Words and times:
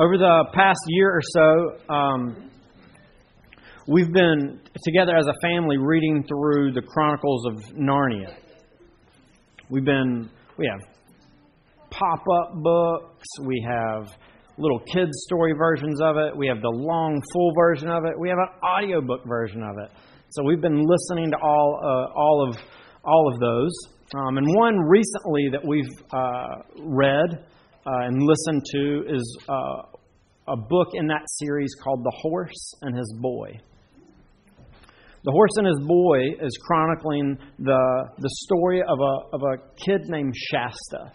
Over 0.00 0.16
the 0.16 0.44
past 0.54 0.78
year 0.86 1.10
or 1.10 1.20
so, 1.20 1.92
um, 1.92 2.50
we've 3.88 4.12
been 4.12 4.60
together 4.84 5.16
as 5.16 5.26
a 5.26 5.34
family 5.42 5.76
reading 5.76 6.22
through 6.22 6.72
the 6.72 6.82
Chronicles 6.82 7.44
of 7.46 7.54
Narnia. 7.74 8.32
We've 9.68 9.84
been, 9.84 10.30
we 10.56 10.70
have 10.70 10.88
pop 11.90 12.20
up 12.20 12.62
books, 12.62 13.26
we 13.42 13.60
have 13.68 14.16
little 14.56 14.78
kids' 14.94 15.10
story 15.26 15.52
versions 15.58 16.00
of 16.00 16.16
it, 16.16 16.36
we 16.36 16.46
have 16.46 16.62
the 16.62 16.70
long, 16.70 17.20
full 17.32 17.52
version 17.58 17.88
of 17.88 18.04
it, 18.04 18.16
we 18.20 18.28
have 18.28 18.38
an 18.38 18.50
audiobook 18.62 19.26
version 19.26 19.64
of 19.64 19.74
it. 19.82 19.90
So 20.30 20.44
we've 20.44 20.60
been 20.60 20.86
listening 20.86 21.32
to 21.32 21.38
all, 21.42 21.80
uh, 21.82 22.16
all, 22.16 22.48
of, 22.48 22.56
all 23.02 23.32
of 23.34 23.40
those. 23.40 23.72
Um, 24.14 24.38
and 24.38 24.46
one 24.54 24.78
recently 24.78 25.48
that 25.50 25.66
we've 25.66 25.90
uh, 26.12 26.86
read 26.86 27.44
and 28.06 28.22
listened 28.22 28.62
to 28.72 29.04
is 29.08 29.38
uh, 29.48 29.98
a 30.48 30.56
book 30.56 30.88
in 30.94 31.06
that 31.06 31.22
series 31.38 31.74
called 31.82 32.02
The 32.04 32.12
Horse 32.22 32.74
and 32.82 32.96
His 32.96 33.14
Boy. 33.20 33.58
The 35.24 35.32
Horse 35.32 35.50
and 35.56 35.66
His 35.66 35.80
Boy 35.86 36.44
is 36.44 36.58
chronicling 36.62 37.38
the, 37.58 38.08
the 38.18 38.30
story 38.44 38.80
of 38.80 38.98
a, 38.98 39.34
of 39.34 39.42
a 39.42 39.84
kid 39.84 40.02
named 40.08 40.34
Shasta 40.36 41.12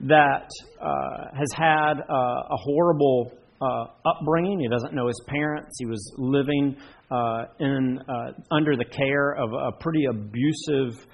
that 0.00 0.48
uh, 0.80 1.36
has 1.36 1.48
had 1.54 1.94
uh, 2.00 2.12
a 2.12 2.56
horrible 2.56 3.32
uh, 3.60 3.84
upbringing. 4.04 4.60
He 4.60 4.68
doesn't 4.68 4.94
know 4.94 5.06
his 5.06 5.20
parents. 5.26 5.76
He 5.78 5.86
was 5.86 6.12
living 6.18 6.76
uh, 7.10 7.44
in, 7.58 7.98
uh, 8.08 8.32
under 8.50 8.76
the 8.76 8.84
care 8.84 9.32
of 9.32 9.50
a 9.52 9.72
pretty 9.80 10.04
abusive 10.04 11.06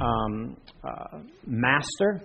um, 0.00 0.56
uh, 0.84 1.18
master. 1.46 2.22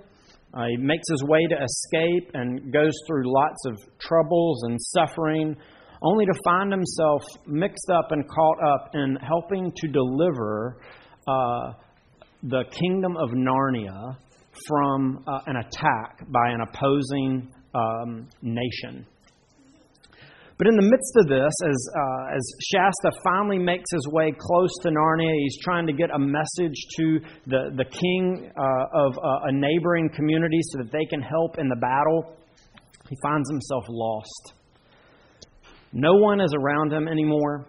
Uh, 0.53 0.65
he 0.67 0.77
makes 0.77 1.03
his 1.09 1.23
way 1.23 1.39
to 1.47 1.55
escape 1.55 2.31
and 2.33 2.73
goes 2.73 2.93
through 3.07 3.23
lots 3.25 3.65
of 3.65 3.77
troubles 3.99 4.63
and 4.63 4.77
suffering, 4.79 5.55
only 6.03 6.25
to 6.25 6.33
find 6.43 6.71
himself 6.71 7.21
mixed 7.47 7.89
up 7.93 8.11
and 8.11 8.27
caught 8.27 8.57
up 8.63 8.89
in 8.93 9.15
helping 9.21 9.71
to 9.77 9.87
deliver 9.87 10.81
uh, 11.27 11.71
the 12.43 12.63
kingdom 12.71 13.15
of 13.17 13.29
Narnia 13.29 14.17
from 14.67 15.23
uh, 15.27 15.39
an 15.47 15.57
attack 15.57 16.19
by 16.27 16.49
an 16.49 16.61
opposing 16.61 17.49
um, 17.73 18.27
nation. 18.41 19.05
But 20.61 20.67
in 20.67 20.75
the 20.75 20.91
midst 20.91 21.15
of 21.17 21.27
this, 21.27 21.53
as, 21.67 21.89
uh, 21.89 22.35
as 22.35 22.53
Shasta 22.69 23.19
finally 23.23 23.57
makes 23.57 23.89
his 23.91 24.07
way 24.09 24.31
close 24.37 24.69
to 24.83 24.89
Narnia, 24.89 25.33
he's 25.39 25.57
trying 25.57 25.87
to 25.87 25.91
get 25.91 26.11
a 26.13 26.19
message 26.19 26.75
to 26.97 27.19
the, 27.47 27.71
the 27.77 27.85
king 27.85 28.51
uh, 28.55 28.85
of 28.93 29.17
uh, 29.17 29.49
a 29.49 29.51
neighboring 29.51 30.11
community 30.15 30.59
so 30.61 30.83
that 30.83 30.91
they 30.91 31.03
can 31.05 31.19
help 31.19 31.57
in 31.57 31.67
the 31.67 31.77
battle. 31.77 32.37
He 33.09 33.17
finds 33.23 33.49
himself 33.49 33.85
lost. 33.89 34.53
No 35.93 36.13
one 36.17 36.39
is 36.39 36.53
around 36.53 36.93
him 36.93 37.07
anymore, 37.07 37.65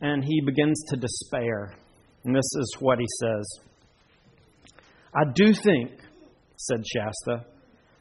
and 0.00 0.22
he 0.22 0.40
begins 0.46 0.80
to 0.90 0.96
despair. 0.96 1.74
And 2.22 2.32
this 2.32 2.48
is 2.60 2.76
what 2.78 3.00
he 3.00 3.06
says 3.22 3.44
I 5.16 5.24
do 5.34 5.52
think, 5.52 5.90
said 6.58 6.84
Shasta, 6.94 7.44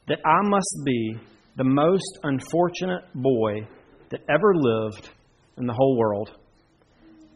that 0.07 0.19
I 0.23 0.47
must 0.47 0.81
be 0.85 1.15
the 1.57 1.63
most 1.63 2.19
unfortunate 2.21 3.05
boy 3.15 3.67
that 4.15 4.33
ever 4.33 4.53
lived 4.55 5.09
in 5.57 5.65
the 5.65 5.73
whole 5.73 5.97
world. 5.97 6.31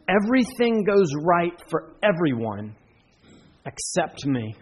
Everything 0.08 0.84
goes 0.84 1.12
right 1.24 1.54
for 1.70 1.94
everyone 2.02 2.76
except 3.66 4.26
me. 4.26 4.56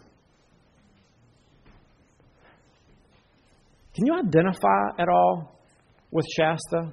Can 3.95 4.05
you 4.05 4.13
identify 4.13 4.89
at 4.99 5.07
all 5.09 5.59
with 6.11 6.25
Shasta? 6.35 6.91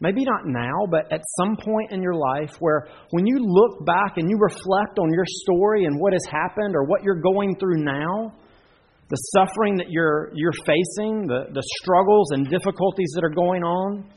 Maybe 0.00 0.24
not 0.24 0.42
now, 0.44 0.86
but 0.90 1.10
at 1.10 1.22
some 1.38 1.56
point 1.56 1.90
in 1.90 2.02
your 2.02 2.14
life 2.14 2.56
where 2.60 2.86
when 3.10 3.26
you 3.26 3.38
look 3.38 3.86
back 3.86 4.16
and 4.16 4.28
you 4.28 4.36
reflect 4.38 4.98
on 4.98 5.10
your 5.10 5.24
story 5.26 5.86
and 5.86 5.98
what 5.98 6.12
has 6.12 6.24
happened 6.30 6.74
or 6.74 6.84
what 6.84 7.02
you're 7.02 7.20
going 7.20 7.56
through 7.58 7.82
now, 7.82 8.34
the 9.08 9.16
suffering 9.16 9.76
that 9.76 9.86
you're, 9.88 10.30
you're 10.34 10.52
facing, 10.66 11.26
the, 11.26 11.46
the 11.52 11.62
struggles 11.80 12.32
and 12.32 12.44
difficulties 12.50 13.12
that 13.14 13.24
are 13.24 13.34
going 13.34 13.62
on, 13.62 14.10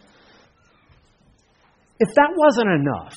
if 2.00 2.10
that 2.16 2.32
wasn't 2.36 2.70
enough, 2.82 3.14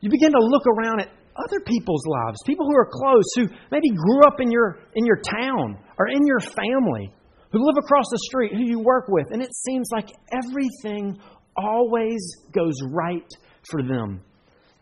you 0.00 0.10
begin 0.10 0.32
to 0.32 0.40
look 0.40 0.64
around 0.66 1.00
at 1.00 1.08
other 1.36 1.60
people's 1.60 2.04
lives, 2.06 2.38
people 2.46 2.66
who 2.66 2.76
are 2.76 2.88
close, 2.90 3.24
who 3.36 3.46
maybe 3.70 3.88
grew 3.90 4.22
up 4.26 4.40
in 4.40 4.50
your, 4.50 4.80
in 4.94 5.06
your 5.06 5.20
town 5.22 5.78
or 5.98 6.08
in 6.08 6.26
your 6.26 6.40
family, 6.40 7.12
who 7.52 7.64
live 7.64 7.76
across 7.78 8.04
the 8.10 8.18
street, 8.28 8.52
who 8.52 8.64
you 8.64 8.80
work 8.80 9.06
with, 9.08 9.26
and 9.30 9.42
it 9.42 9.54
seems 9.54 9.88
like 9.92 10.08
everything 10.32 11.18
always 11.56 12.20
goes 12.52 12.74
right 12.90 13.28
for 13.70 13.82
them. 13.82 14.20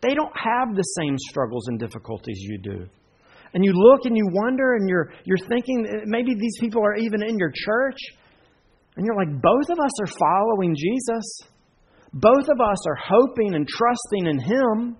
They 0.01 0.15
don't 0.15 0.33
have 0.35 0.75
the 0.75 0.83
same 0.83 1.17
struggles 1.19 1.69
and 1.69 1.79
difficulties 1.79 2.39
you 2.41 2.59
do. 2.59 2.87
And 3.55 3.65
you 3.65 3.73
look 3.73 4.05
and 4.05 4.17
you 4.17 4.27
wonder 4.33 4.75
and 4.75 4.89
you're, 4.89 5.13
you're 5.25 5.49
thinking 5.49 5.87
eh, 5.89 6.05
maybe 6.05 6.35
these 6.35 6.59
people 6.61 6.83
are 6.85 6.97
even 6.97 7.23
in 7.23 7.39
your 7.39 7.53
church. 7.55 7.97
And 8.97 9.07
you're 9.07 9.17
like, 9.17 9.41
both 9.41 9.71
of 9.71 9.79
us 9.79 10.01
are 10.01 10.19
following 10.19 10.75
Jesus. 10.77 11.41
Both 12.19 12.49
of 12.49 12.61
us 12.63 12.87
are 12.87 12.97
hoping 13.09 13.55
and 13.55 13.69
trusting 13.69 14.27
in 14.27 14.39
Him, 14.39 14.97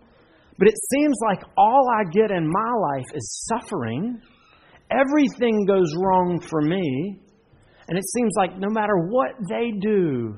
but 0.59 0.69
it 0.69 0.75
seems 0.93 1.17
like 1.27 1.43
all 1.57 1.89
I 1.99 2.05
get 2.11 2.31
in 2.31 2.47
my 2.47 2.73
life 2.93 3.07
is 3.15 3.49
suffering. 3.49 4.21
Everything 4.91 5.65
goes 5.65 5.95
wrong 5.97 6.41
for 6.41 6.61
me. 6.61 7.21
And 7.89 7.97
it 7.97 8.05
seems 8.15 8.35
like 8.37 8.59
no 8.59 8.69
matter 8.69 8.97
what 9.09 9.31
they 9.49 9.71
do, 9.81 10.37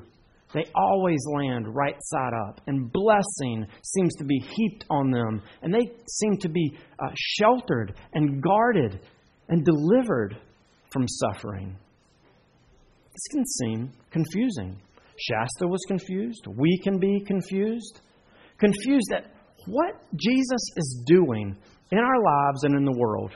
they 0.53 0.63
always 0.73 1.19
land 1.35 1.65
right 1.67 1.97
side 1.99 2.31
up. 2.47 2.61
And 2.67 2.91
blessing 2.93 3.67
seems 3.83 4.15
to 4.15 4.23
be 4.23 4.39
heaped 4.39 4.85
on 4.89 5.11
them. 5.11 5.41
And 5.61 5.73
they 5.73 5.91
seem 6.07 6.37
to 6.37 6.49
be 6.49 6.77
uh, 6.97 7.09
sheltered 7.15 7.95
and 8.13 8.41
guarded 8.41 9.01
and 9.49 9.65
delivered 9.65 10.37
from 10.93 11.07
suffering. 11.07 11.75
This 13.11 13.27
can 13.31 13.45
seem 13.45 13.91
confusing. 14.11 14.81
Shasta 15.19 15.67
was 15.67 15.81
confused. 15.87 16.45
We 16.47 16.79
can 16.83 16.99
be 16.99 17.23
confused. 17.25 18.01
Confused 18.57 19.11
at 19.13 19.25
what 19.67 19.95
Jesus 20.15 20.61
is 20.77 21.03
doing 21.05 21.55
in 21.91 21.99
our 21.99 22.23
lives 22.23 22.63
and 22.63 22.75
in 22.75 22.85
the 22.85 22.97
world. 22.97 23.31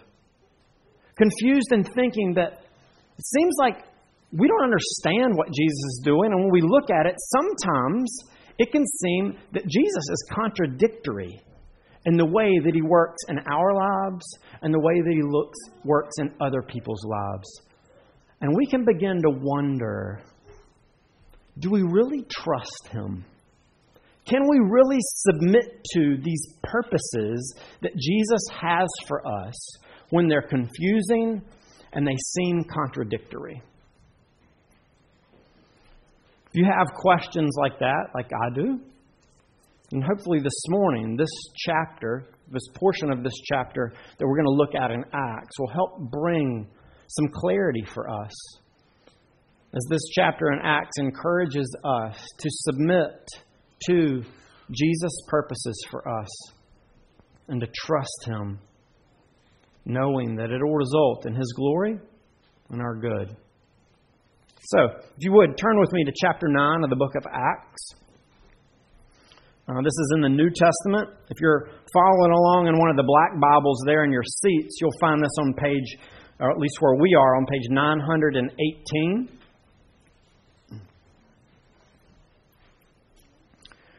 Confused 1.16 1.72
in 1.72 1.84
thinking 1.84 2.34
that 2.36 2.54
it 3.18 3.26
seems 3.26 3.54
like 3.60 3.84
we 4.32 4.48
don't 4.48 4.64
understand 4.64 5.36
what 5.36 5.48
Jesus 5.48 5.84
is 5.90 6.02
doing. 6.04 6.32
And 6.32 6.42
when 6.42 6.52
we 6.52 6.62
look 6.62 6.90
at 6.90 7.06
it, 7.06 7.16
sometimes 7.18 8.18
it 8.58 8.72
can 8.72 8.86
seem 8.86 9.38
that 9.54 9.68
Jesus 9.68 10.10
is 10.12 10.30
contradictory 10.34 11.42
in 12.06 12.18
the 12.18 12.26
way 12.26 12.60
that 12.64 12.74
he 12.74 12.82
works 12.82 13.22
in 13.30 13.40
our 13.40 13.74
lives 13.74 14.26
and 14.62 14.74
the 14.74 14.80
way 14.80 15.02
that 15.02 15.12
he 15.12 15.22
looks, 15.24 15.58
works 15.86 16.16
in 16.20 16.34
other 16.42 16.62
people's 16.62 17.04
lives. 17.06 17.62
And 18.42 18.54
we 18.56 18.66
can 18.66 18.84
begin 18.84 19.22
to 19.22 19.30
wonder 19.30 20.22
do 21.60 21.70
we 21.70 21.82
really 21.82 22.26
trust 22.30 22.88
Him? 22.92 23.26
Can 24.26 24.42
we 24.50 24.60
really 24.70 25.00
submit 25.00 25.84
to 25.94 26.18
these 26.24 26.48
purposes 26.64 27.56
that 27.82 27.92
Jesus 27.96 28.42
has 28.62 28.88
for 29.08 29.26
us 29.28 29.54
when 30.10 30.28
they're 30.28 30.48
confusing 30.48 31.42
and 31.92 32.08
they 32.08 32.16
seem 32.36 32.64
contradictory? 32.64 33.62
If 36.48 36.62
you 36.62 36.66
have 36.66 36.94
questions 36.96 37.52
like 37.60 37.80
that, 37.80 38.10
like 38.16 38.28
I 38.32 38.56
do, 38.56 38.80
and 39.92 40.04
hopefully 40.04 40.40
this 40.40 40.64
morning, 40.70 41.18
this 41.18 41.30
chapter, 41.58 42.26
this 42.50 42.68
portion 42.76 43.12
of 43.12 43.24
this 43.24 43.34
chapter 43.52 43.94
that 44.18 44.26
we're 44.26 44.38
going 44.38 44.46
to 44.46 44.52
look 44.52 44.76
at 44.76 44.92
in 44.92 45.04
Acts 45.14 45.60
will 45.60 45.70
help 45.70 46.12
bring 46.12 46.68
some 47.08 47.28
clarity 47.34 47.84
for 47.94 48.10
us 48.10 48.32
as 49.76 49.86
this 49.90 50.02
chapter 50.14 50.52
in 50.52 50.60
Acts 50.64 50.98
encourages 51.00 51.76
us 51.84 52.16
to 52.38 52.50
submit 52.50 53.28
to 53.88 54.24
Jesus' 54.72 55.22
purposes 55.28 55.84
for 55.90 56.08
us 56.08 56.30
and 57.48 57.60
to 57.60 57.68
trust 57.74 58.26
Him, 58.26 58.60
knowing 59.86 60.36
that 60.36 60.52
it 60.52 60.64
will 60.64 60.76
result 60.76 61.26
in 61.26 61.34
His 61.34 61.52
glory 61.58 61.98
and 62.70 62.82
our 62.82 62.96
good. 62.96 63.36
So, 64.66 64.86
if 64.86 65.20
you 65.20 65.34
would, 65.34 65.58
turn 65.58 65.80
with 65.80 65.92
me 65.92 66.06
to 66.06 66.14
chapter 66.22 66.48
9 66.48 66.84
of 66.84 66.90
the 66.90 66.96
book 66.96 67.16
of 67.16 67.26
Acts. 67.26 67.90
Uh, 69.68 69.82
this 69.82 69.94
is 69.94 70.14
in 70.16 70.22
the 70.22 70.30
New 70.30 70.50
Testament. 70.50 71.10
If 71.30 71.38
you're 71.42 71.70
following 71.92 72.32
along 72.32 72.68
in 72.68 72.78
one 72.78 72.90
of 72.90 72.96
the 72.96 73.04
black 73.04 73.42
Bibles 73.42 73.82
there 73.86 74.04
in 74.04 74.12
your 74.12 74.24
seats, 74.24 74.78
you'll 74.80 75.00
find 75.02 75.22
this 75.22 75.36
on 75.40 75.54
page, 75.56 75.98
or 76.40 76.52
at 76.52 76.58
least 76.60 76.76
where 76.80 76.96
we 76.96 77.16
are, 77.16 77.36
on 77.36 77.46
page 77.46 77.68
918. 77.70 79.40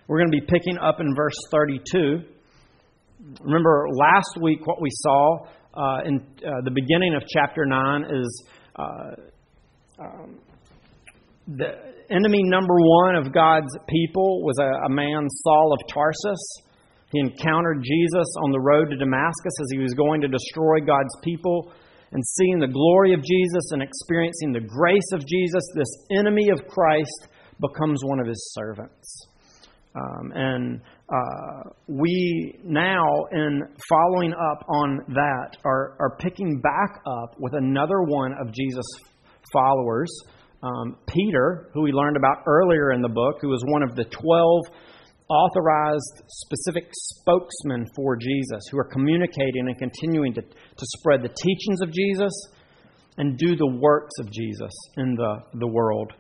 We're 0.06 0.19
going 0.19 0.33
to 0.33 0.39
be 0.39 0.47
picking 0.47 0.77
up 0.77 1.01
in 1.01 1.15
verse 1.17 1.37
32. 1.51 2.21
Remember, 3.41 3.87
last 3.91 4.37
week 4.43 4.67
what 4.67 4.83
we 4.83 4.91
saw 4.91 5.47
uh, 5.73 6.05
in 6.05 6.21
uh, 6.47 6.61
the 6.62 6.71
beginning 6.71 7.15
of 7.15 7.23
chapter 7.27 7.65
9 7.65 8.05
is 8.05 8.45
uh, 8.77 8.83
um, 9.99 10.39
the 11.49 11.73
enemy 12.11 12.43
number 12.45 12.75
one 12.77 13.17
of 13.17 13.33
God's 13.33 13.73
people 13.89 14.45
was 14.45 14.59
a, 14.61 14.87
a 14.87 14.91
man, 14.91 15.27
Saul 15.31 15.73
of 15.73 15.81
Tarsus. 15.89 16.43
He 17.11 17.21
encountered 17.21 17.83
Jesus 17.83 18.29
on 18.45 18.53
the 18.53 18.61
road 18.61 18.91
to 18.91 18.97
Damascus 18.97 19.55
as 19.59 19.69
he 19.73 19.79
was 19.79 19.95
going 19.95 20.21
to 20.21 20.29
destroy 20.29 20.81
God's 20.81 21.17
people. 21.23 21.73
And 22.12 22.23
seeing 22.37 22.59
the 22.59 22.69
glory 22.69 23.15
of 23.15 23.21
Jesus 23.25 23.73
and 23.73 23.83
experiencing 23.83 24.53
the 24.53 24.61
grace 24.61 25.12
of 25.15 25.27
Jesus, 25.27 25.65
this 25.75 25.97
enemy 26.19 26.51
of 26.51 26.69
Christ 26.69 27.29
becomes 27.59 28.05
one 28.05 28.21
of 28.21 28.27
his 28.27 28.53
servants. 28.53 29.29
Um, 29.94 30.32
and 30.35 30.81
uh, 31.08 31.70
we 31.87 32.58
now, 32.64 33.06
in 33.31 33.62
following 33.88 34.32
up 34.32 34.64
on 34.69 35.00
that, 35.08 35.56
are, 35.64 35.96
are 36.00 36.17
picking 36.19 36.61
back 36.61 37.00
up 37.06 37.37
with 37.38 37.55
another 37.55 38.02
one 38.02 38.32
of 38.41 38.52
Jesus' 38.52 38.87
followers, 39.52 40.11
um, 40.62 40.96
Peter, 41.06 41.70
who 41.75 41.82
we 41.82 41.93
learned 41.93 42.17
about 42.17 42.38
earlier 42.46 42.93
in 42.93 43.02
the 43.02 43.08
book, 43.08 43.37
who 43.41 43.49
was 43.49 43.62
one 43.67 43.82
of 43.82 43.94
the 43.94 44.05
12 44.05 44.62
authorized 45.29 46.23
specific 46.29 46.91
spokesmen 46.93 47.87
for 47.94 48.17
Jesus 48.17 48.62
who 48.70 48.79
are 48.79 48.88
communicating 48.93 49.69
and 49.69 49.79
continuing 49.79 50.35
to, 50.35 50.43
to 50.43 50.87
spread 50.99 51.23
the 51.23 51.29
teachings 51.29 51.81
of 51.82 51.93
Jesus 51.93 52.32
and 53.17 53.38
do 53.38 53.56
the 53.56 53.79
works 53.81 54.12
of 54.20 54.31
Jesus 54.31 54.73
in 54.96 55.14
the, 55.14 55.37
the 55.55 55.67
world. 55.67 56.12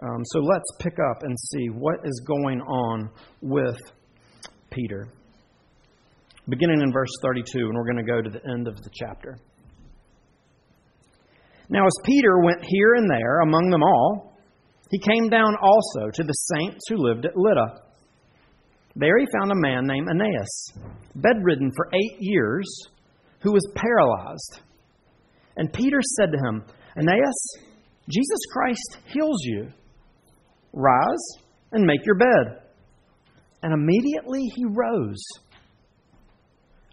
Um, 0.00 0.22
so 0.26 0.38
let's 0.40 0.70
pick 0.80 0.94
up 1.10 1.22
and 1.22 1.36
see 1.50 1.66
what 1.66 2.00
is 2.04 2.22
going 2.26 2.60
on 2.60 3.10
with 3.42 3.80
Peter. 4.70 5.08
Beginning 6.48 6.80
in 6.80 6.92
verse 6.92 7.10
32, 7.22 7.58
and 7.58 7.74
we're 7.74 7.84
going 7.84 8.04
to 8.04 8.10
go 8.10 8.22
to 8.22 8.30
the 8.30 8.50
end 8.50 8.68
of 8.68 8.76
the 8.76 8.90
chapter. 8.94 9.36
Now, 11.68 11.84
as 11.84 11.92
Peter 12.04 12.38
went 12.38 12.60
here 12.62 12.94
and 12.94 13.10
there 13.10 13.40
among 13.40 13.70
them 13.70 13.82
all, 13.82 14.38
he 14.90 14.98
came 14.98 15.28
down 15.28 15.54
also 15.60 16.10
to 16.14 16.22
the 16.22 16.32
saints 16.32 16.80
who 16.88 16.96
lived 16.96 17.26
at 17.26 17.36
Lydda. 17.36 17.82
There 18.96 19.18
he 19.18 19.26
found 19.38 19.52
a 19.52 19.56
man 19.56 19.86
named 19.86 20.08
Aeneas, 20.08 20.72
bedridden 21.14 21.70
for 21.76 21.90
eight 21.92 22.16
years, 22.20 22.66
who 23.40 23.52
was 23.52 23.72
paralyzed. 23.74 24.60
And 25.56 25.72
Peter 25.72 26.00
said 26.16 26.30
to 26.32 26.38
him, 26.38 26.64
Aeneas, 26.96 27.58
Jesus 28.08 28.40
Christ 28.52 28.98
heals 29.12 29.40
you. 29.42 29.68
Rise 30.72 31.42
and 31.72 31.84
make 31.84 32.04
your 32.04 32.16
bed. 32.16 32.62
And 33.62 33.72
immediately 33.72 34.42
he 34.54 34.64
rose. 34.64 35.24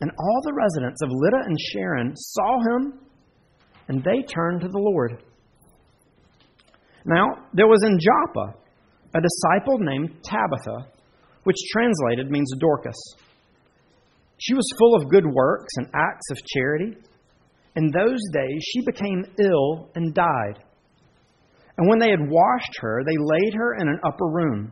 And 0.01 0.11
all 0.19 0.41
the 0.43 0.53
residents 0.53 1.01
of 1.03 1.09
Lydda 1.11 1.45
and 1.45 1.57
Sharon 1.71 2.13
saw 2.15 2.59
him, 2.59 2.99
and 3.87 4.03
they 4.03 4.23
turned 4.23 4.61
to 4.61 4.67
the 4.67 4.79
Lord. 4.79 5.23
Now, 7.05 7.25
there 7.53 7.67
was 7.67 7.83
in 7.83 7.99
Joppa 7.99 8.57
a 9.15 9.21
disciple 9.21 9.77
named 9.79 10.09
Tabitha, 10.23 10.91
which 11.43 11.55
translated 11.71 12.31
means 12.31 12.51
Dorcas. 12.59 13.15
She 14.37 14.53
was 14.53 14.67
full 14.77 14.95
of 14.95 15.09
good 15.09 15.25
works 15.25 15.71
and 15.77 15.87
acts 15.93 16.31
of 16.31 16.37
charity. 16.53 16.97
In 17.75 17.91
those 17.91 18.19
days, 18.33 18.63
she 18.63 18.81
became 18.85 19.23
ill 19.39 19.89
and 19.95 20.13
died. 20.13 20.64
And 21.77 21.89
when 21.89 21.99
they 21.99 22.09
had 22.09 22.29
washed 22.29 22.77
her, 22.79 23.03
they 23.03 23.17
laid 23.17 23.53
her 23.55 23.75
in 23.75 23.87
an 23.87 23.99
upper 24.05 24.27
room. 24.27 24.71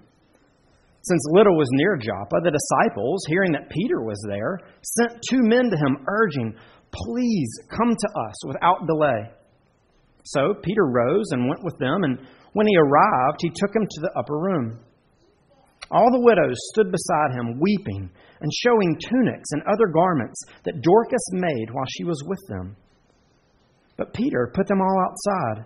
Since 1.04 1.28
Lydda 1.32 1.52
was 1.52 1.68
near 1.74 1.98
Joppa, 1.98 2.40
the 2.44 2.56
disciples, 2.56 3.26
hearing 3.28 3.52
that 3.52 3.70
Peter 3.70 4.02
was 4.02 4.24
there, 4.28 4.60
sent 4.82 5.20
two 5.30 5.42
men 5.42 5.70
to 5.70 5.76
him, 5.76 6.06
urging, 6.08 6.56
Please 6.94 7.52
come 7.76 7.90
to 7.90 8.10
us 8.30 8.46
without 8.48 8.88
delay. 8.88 9.32
So 10.24 10.54
Peter 10.64 10.86
rose 10.86 11.26
and 11.32 11.50
went 11.50 11.64
with 11.64 11.78
them, 11.80 12.04
and 12.04 12.20
when 12.54 12.68
he 12.68 12.78
arrived, 12.78 13.40
he 13.42 13.50
took 13.50 13.76
him 13.76 13.84
to 13.84 14.02
the 14.02 14.14
upper 14.18 14.40
room. 14.40 14.80
All 15.92 16.10
the 16.10 16.24
widows 16.24 16.56
stood 16.72 16.90
beside 16.90 17.36
him, 17.36 17.60
weeping 17.60 18.10
and 18.40 18.52
showing 18.64 18.98
tunics 19.00 19.50
and 19.52 19.62
other 19.64 19.88
garments 19.94 20.42
that 20.64 20.82
Dorcas 20.82 21.28
made 21.34 21.68
while 21.72 21.86
she 21.90 22.06
was 22.06 22.24
with 22.26 22.40
them. 22.48 22.78
But 23.98 24.14
Peter 24.14 24.52
put 24.56 24.68
them 24.68 24.80
all 24.80 25.06
outside 25.06 25.66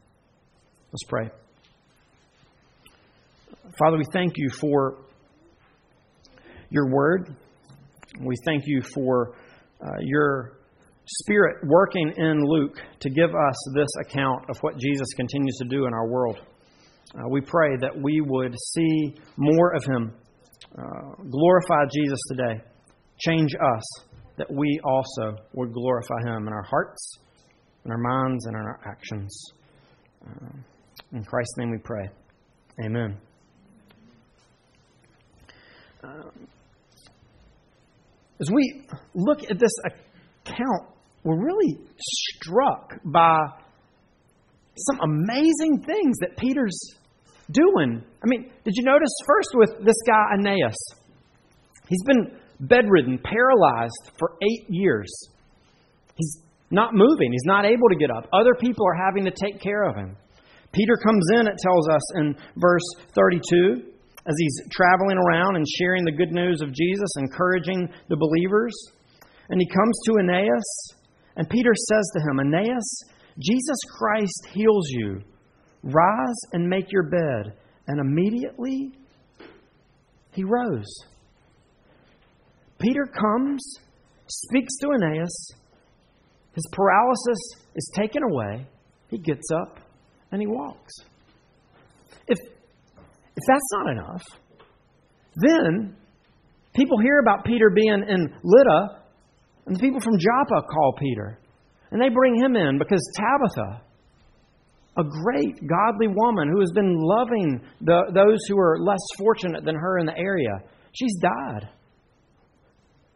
Let's 0.93 1.03
pray. 1.07 1.29
Father, 3.79 3.97
we 3.97 4.03
thank 4.11 4.33
you 4.35 4.49
for 4.49 4.97
your 6.69 6.91
word. 6.91 7.33
We 8.19 8.35
thank 8.45 8.63
you 8.65 8.81
for 8.93 9.37
uh, 9.81 9.87
your 10.01 10.57
spirit 11.05 11.63
working 11.63 12.11
in 12.17 12.43
Luke 12.43 12.75
to 12.99 13.09
give 13.09 13.29
us 13.29 13.55
this 13.73 13.87
account 14.01 14.49
of 14.49 14.57
what 14.59 14.77
Jesus 14.79 15.07
continues 15.15 15.55
to 15.61 15.67
do 15.69 15.85
in 15.85 15.93
our 15.93 16.09
world. 16.09 16.39
Uh, 17.15 17.21
we 17.29 17.39
pray 17.39 17.77
that 17.79 17.91
we 17.95 18.19
would 18.19 18.53
see 18.73 19.15
more 19.37 19.73
of 19.73 19.85
him. 19.85 20.13
Uh, 20.77 21.23
glorify 21.29 21.85
Jesus 21.93 22.19
today. 22.27 22.61
Change 23.17 23.55
us 23.55 24.03
that 24.37 24.51
we 24.51 24.77
also 24.83 25.37
would 25.53 25.71
glorify 25.71 26.19
him 26.25 26.47
in 26.47 26.53
our 26.53 26.63
hearts, 26.63 27.17
in 27.85 27.91
our 27.91 27.97
minds, 27.97 28.45
and 28.45 28.57
in 28.57 28.61
our 28.61 28.79
actions. 28.85 29.41
Uh, 30.27 30.57
in 31.13 31.23
Christ's 31.23 31.57
name 31.57 31.71
we 31.71 31.77
pray. 31.77 32.09
Amen. 32.83 33.17
Um, 36.03 36.31
as 38.39 38.49
we 38.51 38.83
look 39.13 39.43
at 39.43 39.59
this 39.59 39.71
account, 39.85 40.89
we're 41.23 41.43
really 41.43 41.77
struck 41.99 42.93
by 43.05 43.37
some 44.77 44.99
amazing 45.01 45.83
things 45.85 46.17
that 46.21 46.37
Peter's 46.37 46.79
doing. 47.51 48.03
I 48.23 48.27
mean, 48.27 48.49
did 48.63 48.73
you 48.75 48.83
notice 48.83 49.13
first 49.27 49.49
with 49.53 49.85
this 49.85 49.95
guy, 50.07 50.35
Aeneas? 50.35 50.77
He's 51.87 52.03
been 52.03 52.39
bedridden, 52.61 53.19
paralyzed 53.23 54.11
for 54.17 54.37
eight 54.41 54.65
years. 54.69 55.11
He's 56.15 56.41
not 56.71 56.93
moving, 56.93 57.31
he's 57.31 57.45
not 57.45 57.65
able 57.65 57.89
to 57.89 57.95
get 57.95 58.09
up. 58.09 58.27
Other 58.33 58.55
people 58.59 58.87
are 58.87 59.05
having 59.05 59.25
to 59.25 59.31
take 59.31 59.61
care 59.61 59.83
of 59.83 59.95
him. 59.95 60.15
Peter 60.73 60.95
comes 61.03 61.25
in, 61.35 61.47
it 61.47 61.57
tells 61.61 61.89
us 61.89 62.15
in 62.15 62.35
verse 62.55 62.87
32, 63.13 63.83
as 64.25 64.35
he's 64.37 64.61
traveling 64.71 65.17
around 65.17 65.55
and 65.55 65.65
sharing 65.67 66.05
the 66.05 66.11
good 66.11 66.31
news 66.31 66.61
of 66.61 66.73
Jesus, 66.73 67.09
encouraging 67.17 67.89
the 68.09 68.15
believers. 68.15 68.73
And 69.49 69.59
he 69.59 69.67
comes 69.67 69.99
to 70.05 70.13
Aeneas, 70.19 70.95
and 71.35 71.49
Peter 71.49 71.71
says 71.75 72.11
to 72.13 72.21
him, 72.21 72.39
Aeneas, 72.39 73.03
Jesus 73.39 73.77
Christ 73.97 74.47
heals 74.53 74.87
you. 74.89 75.21
Rise 75.83 76.39
and 76.53 76.69
make 76.69 76.91
your 76.91 77.09
bed. 77.09 77.57
And 77.87 77.99
immediately 77.99 78.93
he 80.31 80.43
rose. 80.43 80.93
Peter 82.79 83.05
comes, 83.05 83.61
speaks 84.27 84.77
to 84.81 84.87
Aeneas. 84.89 85.53
His 86.53 86.67
paralysis 86.71 87.39
is 87.75 87.91
taken 87.95 88.23
away. 88.23 88.65
He 89.09 89.17
gets 89.17 89.47
up 89.61 89.79
and 90.31 90.41
he 90.41 90.47
walks. 90.47 90.93
If, 92.27 92.37
if 92.39 93.43
that's 93.47 93.69
not 93.73 93.91
enough, 93.91 94.23
then 95.35 95.95
people 96.75 96.97
hear 96.99 97.19
about 97.19 97.45
Peter 97.45 97.69
being 97.69 98.03
in 98.07 98.33
Lydda, 98.43 99.01
and 99.65 99.75
the 99.75 99.79
people 99.79 99.99
from 99.99 100.17
Joppa 100.17 100.67
call 100.67 100.95
Peter. 100.99 101.37
And 101.91 102.01
they 102.01 102.09
bring 102.09 102.35
him 102.35 102.55
in 102.55 102.77
because 102.79 103.01
Tabitha, 103.15 103.81
a 104.97 105.03
great 105.03 105.55
godly 105.67 106.07
woman 106.07 106.49
who 106.51 106.59
has 106.61 106.71
been 106.73 106.95
loving 106.97 107.61
the, 107.81 108.11
those 108.13 108.39
who 108.47 108.57
are 108.57 108.79
less 108.79 109.01
fortunate 109.17 109.65
than 109.65 109.75
her 109.75 109.99
in 109.99 110.05
the 110.05 110.17
area, 110.17 110.59
she's 110.93 111.15
died. 111.21 111.69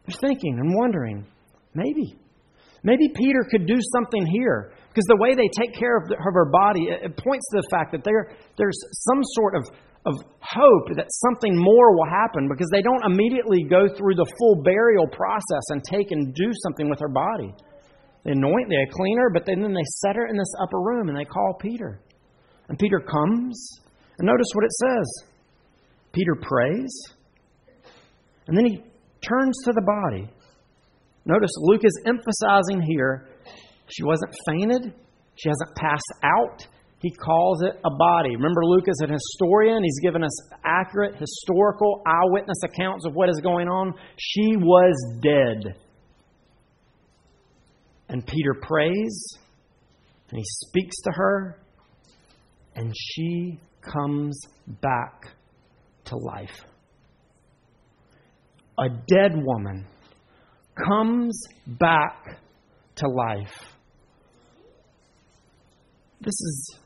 They're 0.06 0.18
thinking 0.20 0.58
and 0.58 0.76
wondering, 0.76 1.26
maybe. 1.74 2.16
Maybe 2.82 3.08
Peter 3.14 3.44
could 3.50 3.66
do 3.66 3.78
something 3.92 4.26
here. 4.26 4.72
Because 4.96 5.12
the 5.12 5.20
way 5.20 5.36
they 5.36 5.52
take 5.52 5.76
care 5.76 6.00
of, 6.00 6.08
the, 6.08 6.16
of 6.16 6.32
her 6.32 6.48
body, 6.48 6.88
it, 6.88 7.04
it, 7.04 7.12
points 7.20 7.44
to 7.52 7.60
the 7.60 7.68
fact 7.68 7.92
that 7.92 8.00
there, 8.00 8.32
there's 8.56 8.80
some 9.12 9.20
sort 9.36 9.52
of, 9.52 9.68
of 10.08 10.16
hope 10.40 10.96
that 10.96 11.04
something 11.28 11.52
more 11.52 11.92
will 11.92 12.08
happen 12.08 12.48
because 12.48 12.72
they 12.72 12.80
don't 12.80 13.04
immediately 13.04 13.60
go 13.68 13.92
through 13.92 14.16
the 14.16 14.24
full 14.24 14.64
burial 14.64 15.04
process 15.12 15.68
and 15.68 15.84
take 15.84 16.16
and 16.16 16.32
do 16.32 16.48
something 16.64 16.88
with 16.88 16.96
her 17.04 17.12
body. 17.12 17.52
They 18.24 18.32
anoint, 18.32 18.72
they 18.72 18.88
clean 18.88 19.20
her, 19.20 19.28
but 19.28 19.44
then 19.44 19.60
they 19.60 19.84
set 20.00 20.16
her 20.16 20.32
in 20.32 20.36
this 20.40 20.48
upper 20.64 20.80
room 20.80 21.12
and 21.12 21.18
they 21.20 21.28
call 21.28 21.60
Peter. 21.60 22.00
And 22.72 22.78
Peter 22.78 22.96
comes, 22.96 23.52
and 24.16 24.24
notice 24.24 24.48
what 24.54 24.64
it 24.64 24.72
says. 24.80 25.06
Peter 26.16 26.40
prays, 26.40 26.88
and 28.48 28.56
then 28.56 28.64
he 28.64 28.80
turns 29.20 29.60
to 29.68 29.76
the 29.76 29.84
body. 29.84 30.32
Notice 31.26 31.52
Luke 31.68 31.84
is 31.84 32.00
emphasizing 32.06 32.80
here 32.80 33.28
she 33.88 34.04
wasn't 34.04 34.34
fainted, 34.46 34.94
she 35.36 35.48
hasn't 35.48 35.76
passed 35.76 36.12
out. 36.24 36.66
He 37.00 37.10
calls 37.10 37.62
it 37.62 37.78
a 37.84 37.90
body. 37.98 38.34
Remember, 38.34 38.64
Luke 38.64 38.86
is 38.88 39.00
an 39.02 39.12
historian. 39.12 39.82
He's 39.84 40.00
given 40.00 40.24
us 40.24 40.32
accurate 40.64 41.14
historical 41.16 42.02
eyewitness 42.06 42.56
accounts 42.64 43.04
of 43.04 43.12
what 43.12 43.28
is 43.28 43.38
going 43.42 43.68
on. 43.68 43.94
She 44.16 44.56
was 44.56 44.94
dead. 45.22 45.76
And 48.08 48.26
Peter 48.26 48.54
prays, 48.62 49.28
and 50.30 50.38
he 50.38 50.44
speaks 50.44 50.96
to 51.02 51.10
her, 51.12 51.60
and 52.74 52.94
she 52.96 53.60
comes 53.82 54.40
back 54.80 55.34
to 56.06 56.16
life. 56.16 56.64
A 58.78 58.88
dead 58.88 59.32
woman 59.34 59.86
comes 60.88 61.40
back 61.66 62.40
to 62.96 63.08
life. 63.08 63.75
This 66.20 66.34
is 66.34 66.78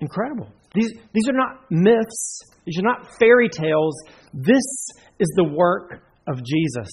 incredible. 0.00 0.48
These, 0.74 0.92
these 1.12 1.28
are 1.28 1.36
not 1.36 1.64
myths, 1.70 2.40
these 2.64 2.78
are 2.78 2.82
not 2.82 3.08
fairy 3.18 3.48
tales. 3.48 3.94
This 4.32 4.64
is 5.18 5.28
the 5.36 5.44
work 5.44 6.02
of 6.26 6.36
Jesus. 6.44 6.88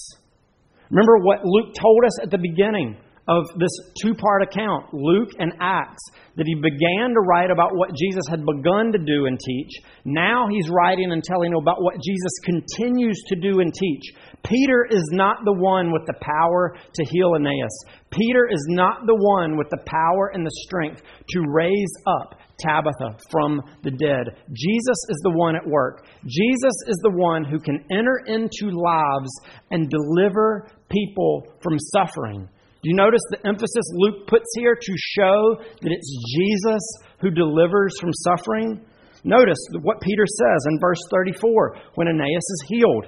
Remember 0.89 1.17
what 1.19 1.39
Luke 1.43 1.73
told 1.79 2.03
us 2.05 2.19
at 2.23 2.31
the 2.31 2.37
beginning 2.37 2.97
of 3.27 3.45
this 3.57 3.71
two 4.01 4.13
part 4.13 4.41
account, 4.41 4.93
Luke 4.93 5.31
and 5.39 5.53
Acts, 5.59 6.03
that 6.37 6.47
he 6.47 6.55
began 6.55 7.13
to 7.13 7.19
write 7.19 7.51
about 7.51 7.75
what 7.75 7.93
Jesus 7.93 8.23
had 8.29 8.45
begun 8.45 8.91
to 8.93 8.99
do 8.99 9.25
and 9.25 9.39
teach. 9.39 9.71
Now 10.05 10.47
he's 10.49 10.69
writing 10.69 11.11
and 11.11 11.23
telling 11.23 11.53
about 11.53 11.81
what 11.81 11.95
Jesus 11.95 12.31
continues 12.45 13.21
to 13.27 13.35
do 13.35 13.59
and 13.59 13.73
teach. 13.73 14.13
Peter 14.43 14.87
is 14.89 15.03
not 15.11 15.37
the 15.43 15.53
one 15.53 15.91
with 15.91 16.05
the 16.05 16.13
power 16.21 16.75
to 16.93 17.05
heal 17.11 17.35
Aeneas. 17.35 17.83
Peter 18.11 18.47
is 18.49 18.63
not 18.69 19.05
the 19.05 19.15
one 19.15 19.57
with 19.57 19.69
the 19.69 19.83
power 19.85 20.31
and 20.33 20.45
the 20.45 20.61
strength 20.65 21.01
to 21.29 21.43
raise 21.51 21.91
up 22.07 22.39
Tabitha 22.59 23.17
from 23.29 23.61
the 23.83 23.91
dead. 23.91 24.37
Jesus 24.53 24.97
is 25.09 25.19
the 25.23 25.33
one 25.35 25.55
at 25.55 25.67
work. 25.67 26.05
Jesus 26.25 26.73
is 26.87 26.97
the 27.03 27.13
one 27.13 27.43
who 27.43 27.59
can 27.59 27.83
enter 27.91 28.21
into 28.25 28.69
lives 28.71 29.29
and 29.71 29.89
deliver 29.89 30.69
people 30.89 31.43
from 31.61 31.77
suffering. 31.93 32.47
Do 32.83 32.89
you 32.89 32.95
notice 32.95 33.21
the 33.31 33.45
emphasis 33.47 33.91
Luke 33.93 34.27
puts 34.27 34.45
here 34.55 34.75
to 34.75 34.93
show 35.17 35.57
that 35.81 35.91
it's 35.91 36.35
Jesus 36.35 36.81
who 37.19 37.31
delivers 37.31 37.93
from 37.99 38.11
suffering? 38.13 38.81
Notice 39.23 39.57
what 39.81 40.01
Peter 40.01 40.25
says 40.25 40.65
in 40.69 40.79
verse 40.79 40.99
34 41.11 41.77
when 41.95 42.07
Aeneas 42.07 42.43
is 42.43 42.65
healed. 42.67 43.05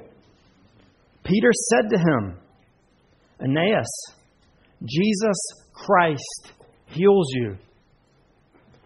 Peter 1.23 1.51
said 1.69 1.89
to 1.91 1.97
him, 1.97 2.37
Aeneas, 3.41 3.89
Jesus 4.83 5.37
Christ 5.73 6.53
heals 6.87 7.27
you 7.33 7.57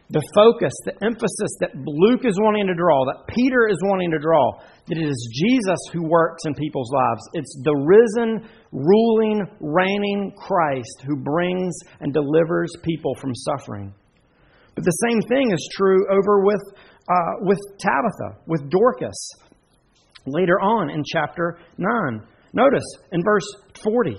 the 0.10 0.22
focus, 0.36 0.74
the 0.86 0.94
emphasis 1.04 1.52
that 1.62 1.72
Luke 1.76 2.22
is 2.26 2.38
wanting 2.40 2.68
to 2.68 2.76
draw, 2.76 3.06
that 3.06 3.28
Peter 3.34 3.68
is 3.70 3.80
wanting 3.84 4.12
to 4.12 4.20
draw, 4.20 4.60
that 4.88 4.98
it 4.98 5.08
is 5.08 5.32
Jesus 5.32 5.80
who 5.94 6.08
works 6.08 6.44
in 6.46 6.54
people's 6.56 6.92
lives. 6.92 7.22
It's 7.34 7.62
the 7.64 7.74
risen, 7.74 8.48
ruling, 8.72 9.42
reigning 9.60 10.34
Christ 10.36 11.04
who 11.08 11.16
brings 11.16 11.74
and 12.02 12.14
delivers 12.14 12.72
people 12.84 13.16
from 13.16 13.34
suffering. 13.34 13.94
But 14.76 14.84
the 14.84 14.98
same 15.10 15.22
thing 15.22 15.52
is 15.52 15.70
true 15.78 16.06
over 16.12 16.44
with, 16.44 16.62
uh, 17.08 17.34
with 17.42 17.60
Tabitha, 17.80 18.44
with 18.46 18.70
Dorcas, 18.70 19.30
later 20.26 20.60
on 20.60 20.90
in 20.90 21.04
chapter 21.12 21.60
9. 21.78 22.28
Notice 22.54 22.86
in 23.12 23.22
verse 23.24 23.48
40, 23.84 24.18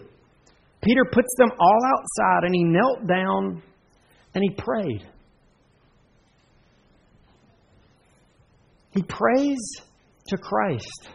Peter 0.82 1.04
puts 1.12 1.28
them 1.38 1.50
all 1.58 1.80
outside 1.86 2.44
and 2.44 2.54
he 2.54 2.64
knelt 2.64 3.06
down 3.06 3.62
and 4.34 4.42
he 4.42 4.50
prayed. 4.56 5.08
He 8.94 9.02
prays 9.02 9.58
to 10.28 10.36
Christ 10.36 11.08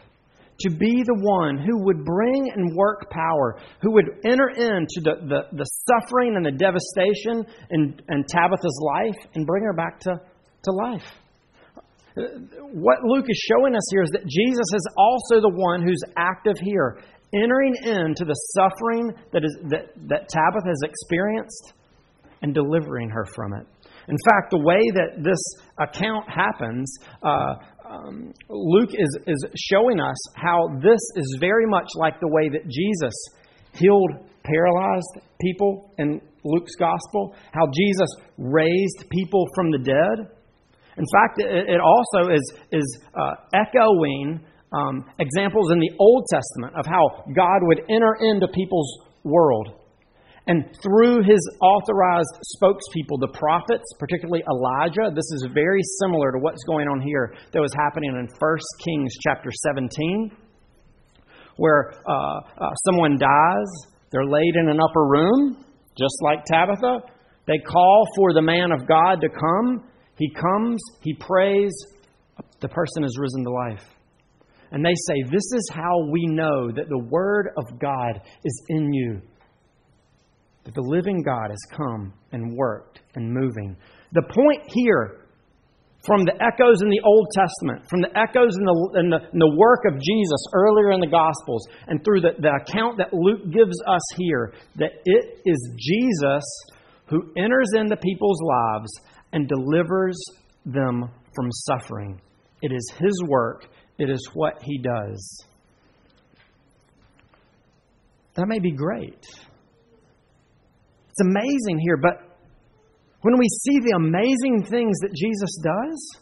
to 0.61 0.69
be 0.69 1.03
the 1.03 1.15
one 1.15 1.57
who 1.57 1.85
would 1.85 2.03
bring 2.03 2.51
and 2.53 2.75
work 2.75 3.09
power, 3.09 3.57
who 3.81 3.93
would 3.93 4.05
enter 4.25 4.49
into 4.49 4.99
the, 5.01 5.15
the, 5.23 5.57
the 5.57 5.65
suffering 5.87 6.35
and 6.35 6.45
the 6.45 6.51
devastation 6.51 7.45
in, 7.71 7.95
in 8.09 8.23
Tabitha's 8.27 8.81
life 8.83 9.15
and 9.35 9.47
bring 9.47 9.63
her 9.63 9.73
back 9.73 10.01
to, 10.01 10.19
to 10.63 10.71
life. 10.71 11.07
What 12.73 12.97
Luke 13.05 13.25
is 13.29 13.47
showing 13.49 13.75
us 13.75 13.87
here 13.91 14.03
is 14.03 14.09
that 14.11 14.27
Jesus 14.27 14.67
is 14.75 14.85
also 14.97 15.39
the 15.39 15.55
one 15.55 15.81
who's 15.81 16.01
active 16.17 16.57
here, 16.59 16.99
entering 17.33 17.75
into 17.83 18.25
the 18.25 18.35
suffering 18.51 19.13
that, 19.31 19.45
is, 19.45 19.57
that, 19.69 19.93
that 20.09 20.27
Tabitha 20.27 20.67
has 20.67 20.81
experienced 20.83 21.73
and 22.41 22.53
delivering 22.53 23.09
her 23.09 23.25
from 23.33 23.53
it. 23.53 23.65
In 24.09 24.17
fact, 24.25 24.49
the 24.49 24.57
way 24.57 24.81
that 24.95 25.23
this 25.23 25.39
account 25.77 26.25
happens, 26.27 26.91
uh, 27.21 27.55
um, 27.87 28.33
Luke 28.49 28.89
is, 28.93 29.17
is 29.27 29.45
showing 29.69 29.99
us 29.99 30.17
how 30.35 30.67
this 30.81 30.99
is 31.15 31.37
very 31.39 31.67
much 31.67 31.87
like 31.95 32.19
the 32.19 32.27
way 32.27 32.49
that 32.49 32.67
Jesus 32.67 33.13
healed 33.73 34.11
paralyzed 34.43 35.21
people 35.39 35.93
in 35.99 36.21
Luke's 36.43 36.75
gospel, 36.75 37.35
how 37.51 37.67
Jesus 37.67 38.09
raised 38.37 39.05
people 39.11 39.45
from 39.53 39.71
the 39.71 39.77
dead. 39.77 40.27
In 40.97 41.05
fact, 41.13 41.39
it, 41.39 41.79
also 41.79 42.33
is, 42.33 42.53
is 42.71 42.99
uh, 43.13 43.35
echoing 43.53 44.39
um, 44.73 45.05
examples 45.19 45.71
in 45.71 45.79
the 45.79 45.91
Old 45.99 46.25
Testament 46.31 46.73
of 46.77 46.85
how 46.85 47.25
God 47.35 47.59
would 47.61 47.81
enter 47.89 48.17
into 48.21 48.47
people's 48.47 48.99
world 49.23 49.78
and 50.49 50.65
through 50.81 51.21
his 51.21 51.39
authorized 51.61 52.33
spokespeople, 52.57 53.21
the 53.21 53.37
prophets, 53.37 53.85
particularly 53.99 54.43
Elijah, 54.49 55.13
this 55.13 55.29
is 55.31 55.47
very 55.53 55.81
similar 56.01 56.31
to 56.31 56.39
what's 56.39 56.63
going 56.63 56.87
on 56.87 56.99
here 57.01 57.35
that 57.53 57.59
was 57.59 57.71
happening 57.77 58.09
in 58.09 58.27
1 58.27 58.57
Kings 58.83 59.13
chapter 59.23 59.51
17, 59.51 60.31
where 61.57 61.93
uh, 62.09 62.39
uh, 62.57 62.73
someone 62.87 63.19
dies, 63.19 63.69
they're 64.11 64.25
laid 64.25 64.55
in 64.55 64.69
an 64.69 64.79
upper 64.81 65.05
room, 65.05 65.63
just 65.95 66.15
like 66.23 66.39
Tabitha. 66.45 67.01
They 67.45 67.59
call 67.59 68.07
for 68.15 68.33
the 68.33 68.41
man 68.41 68.71
of 68.71 68.87
God 68.87 69.21
to 69.21 69.29
come. 69.29 69.87
He 70.17 70.33
comes, 70.33 70.81
he 71.01 71.13
prays, 71.13 71.71
the 72.59 72.69
person 72.69 73.03
is 73.03 73.19
risen 73.21 73.43
to 73.43 73.51
life. 73.51 73.85
And 74.71 74.83
they 74.83 74.95
say, 74.95 75.21
This 75.25 75.53
is 75.53 75.69
how 75.71 76.09
we 76.11 76.25
know 76.25 76.71
that 76.71 76.89
the 76.89 77.05
Word 77.07 77.49
of 77.55 77.79
God 77.79 78.21
is 78.43 78.63
in 78.69 78.91
you 78.91 79.21
that 80.63 80.73
the 80.73 80.81
living 80.81 81.23
God 81.23 81.49
has 81.49 81.59
come 81.75 82.13
and 82.31 82.55
worked 82.55 82.99
and 83.15 83.31
moving. 83.31 83.75
The 84.11 84.23
point 84.23 84.63
here, 84.67 85.21
from 86.05 86.23
the 86.23 86.33
echoes 86.41 86.81
in 86.81 86.89
the 86.89 87.01
Old 87.03 87.27
Testament, 87.33 87.89
from 87.89 88.01
the 88.01 88.17
echoes 88.17 88.55
in 88.57 88.65
the, 88.65 88.99
in 88.99 89.09
the, 89.09 89.19
in 89.33 89.39
the 89.39 89.55
work 89.57 89.81
of 89.85 89.99
Jesus 89.99 90.45
earlier 90.53 90.91
in 90.91 90.99
the 90.99 91.07
Gospels, 91.07 91.67
and 91.87 92.03
through 92.03 92.21
the, 92.21 92.31
the 92.39 92.51
account 92.61 92.97
that 92.97 93.13
Luke 93.13 93.51
gives 93.51 93.75
us 93.87 94.01
here, 94.17 94.53
that 94.77 94.91
it 95.05 95.41
is 95.45 95.75
Jesus 95.77 96.43
who 97.07 97.31
enters 97.35 97.73
into 97.75 97.97
people's 97.97 98.41
lives 98.41 98.91
and 99.33 99.47
delivers 99.47 100.17
them 100.65 101.09
from 101.35 101.49
suffering. 101.51 102.19
It 102.61 102.71
is 102.71 102.93
His 102.99 103.23
work, 103.27 103.65
it 103.97 104.09
is 104.09 104.29
what 104.33 104.61
He 104.63 104.77
does. 104.77 105.45
That 108.35 108.47
may 108.47 108.59
be 108.59 108.71
great. 108.71 109.25
It's 111.19 111.27
amazing 111.27 111.79
here, 111.79 111.97
but 111.97 112.21
when 113.21 113.37
we 113.37 113.47
see 113.47 113.79
the 113.79 113.95
amazing 113.97 114.63
things 114.69 114.97
that 115.01 115.13
Jesus 115.13 115.49
does 115.61 116.21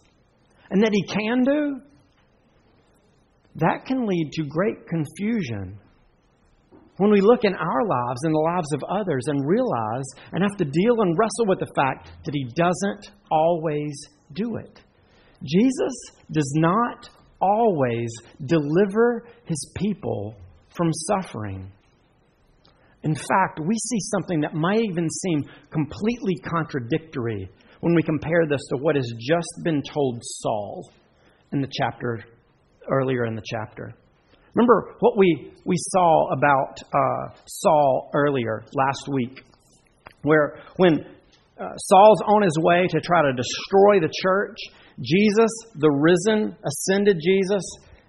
and 0.71 0.81
that 0.81 0.91
he 0.91 1.03
can 1.03 1.43
do, 1.43 1.81
that 3.55 3.85
can 3.85 4.07
lead 4.07 4.31
to 4.33 4.43
great 4.45 4.87
confusion. 4.87 5.77
When 6.97 7.11
we 7.11 7.21
look 7.21 7.43
in 7.43 7.53
our 7.53 7.85
lives 7.85 8.23
and 8.23 8.33
the 8.33 8.39
lives 8.39 8.73
of 8.73 8.83
others 8.89 9.25
and 9.27 9.47
realize 9.47 10.05
and 10.31 10.41
have 10.41 10.57
to 10.57 10.65
deal 10.65 11.01
and 11.01 11.15
wrestle 11.17 11.45
with 11.47 11.59
the 11.59 11.71
fact 11.75 12.09
that 12.25 12.33
he 12.33 12.45
doesn't 12.55 13.11
always 13.29 13.93
do 14.33 14.55
it. 14.55 14.81
Jesus 15.43 15.93
does 16.31 16.51
not 16.55 17.07
always 17.39 18.09
deliver 18.43 19.27
his 19.45 19.71
people 19.75 20.35
from 20.69 20.91
suffering. 20.91 21.71
In 23.03 23.15
fact, 23.15 23.59
we 23.65 23.75
see 23.75 23.99
something 24.11 24.41
that 24.41 24.53
might 24.53 24.81
even 24.81 25.09
seem 25.09 25.43
completely 25.71 26.35
contradictory 26.43 27.49
when 27.81 27.95
we 27.95 28.03
compare 28.03 28.45
this 28.49 28.61
to 28.69 28.77
what 28.77 28.95
has 28.95 29.11
just 29.19 29.63
been 29.63 29.81
told 29.93 30.21
Saul 30.23 30.91
in 31.51 31.61
the 31.61 31.69
chapter 31.71 32.23
earlier 32.89 33.25
in 33.25 33.35
the 33.35 33.43
chapter. 33.45 33.93
Remember 34.53 34.95
what 34.99 35.17
we, 35.17 35.53
we 35.65 35.75
saw 35.77 36.33
about 36.33 36.79
uh, 36.81 37.35
Saul 37.45 38.09
earlier 38.13 38.65
last 38.73 39.07
week, 39.07 39.43
where 40.23 40.59
when 40.77 41.05
uh, 41.59 41.75
Saul's 41.75 42.21
on 42.27 42.43
his 42.43 42.57
way 42.61 42.85
to 42.87 42.99
try 43.01 43.23
to 43.23 43.33
destroy 43.33 43.99
the 43.99 44.13
church. 44.21 44.57
Jesus, 45.01 45.49
the 45.75 45.89
risen, 45.89 46.55
ascended 46.65 47.17
Jesus, 47.23 47.63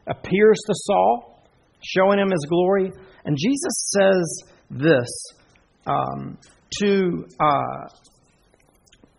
appears 0.06 0.58
to 0.66 0.74
Saul, 0.74 1.44
showing 1.82 2.18
him 2.18 2.30
his 2.30 2.46
glory. 2.48 2.92
And 3.24 3.36
Jesus 3.38 3.90
says 3.96 4.42
this 4.70 5.08
um, 5.86 6.38
to 6.80 7.24
uh, 7.40 7.88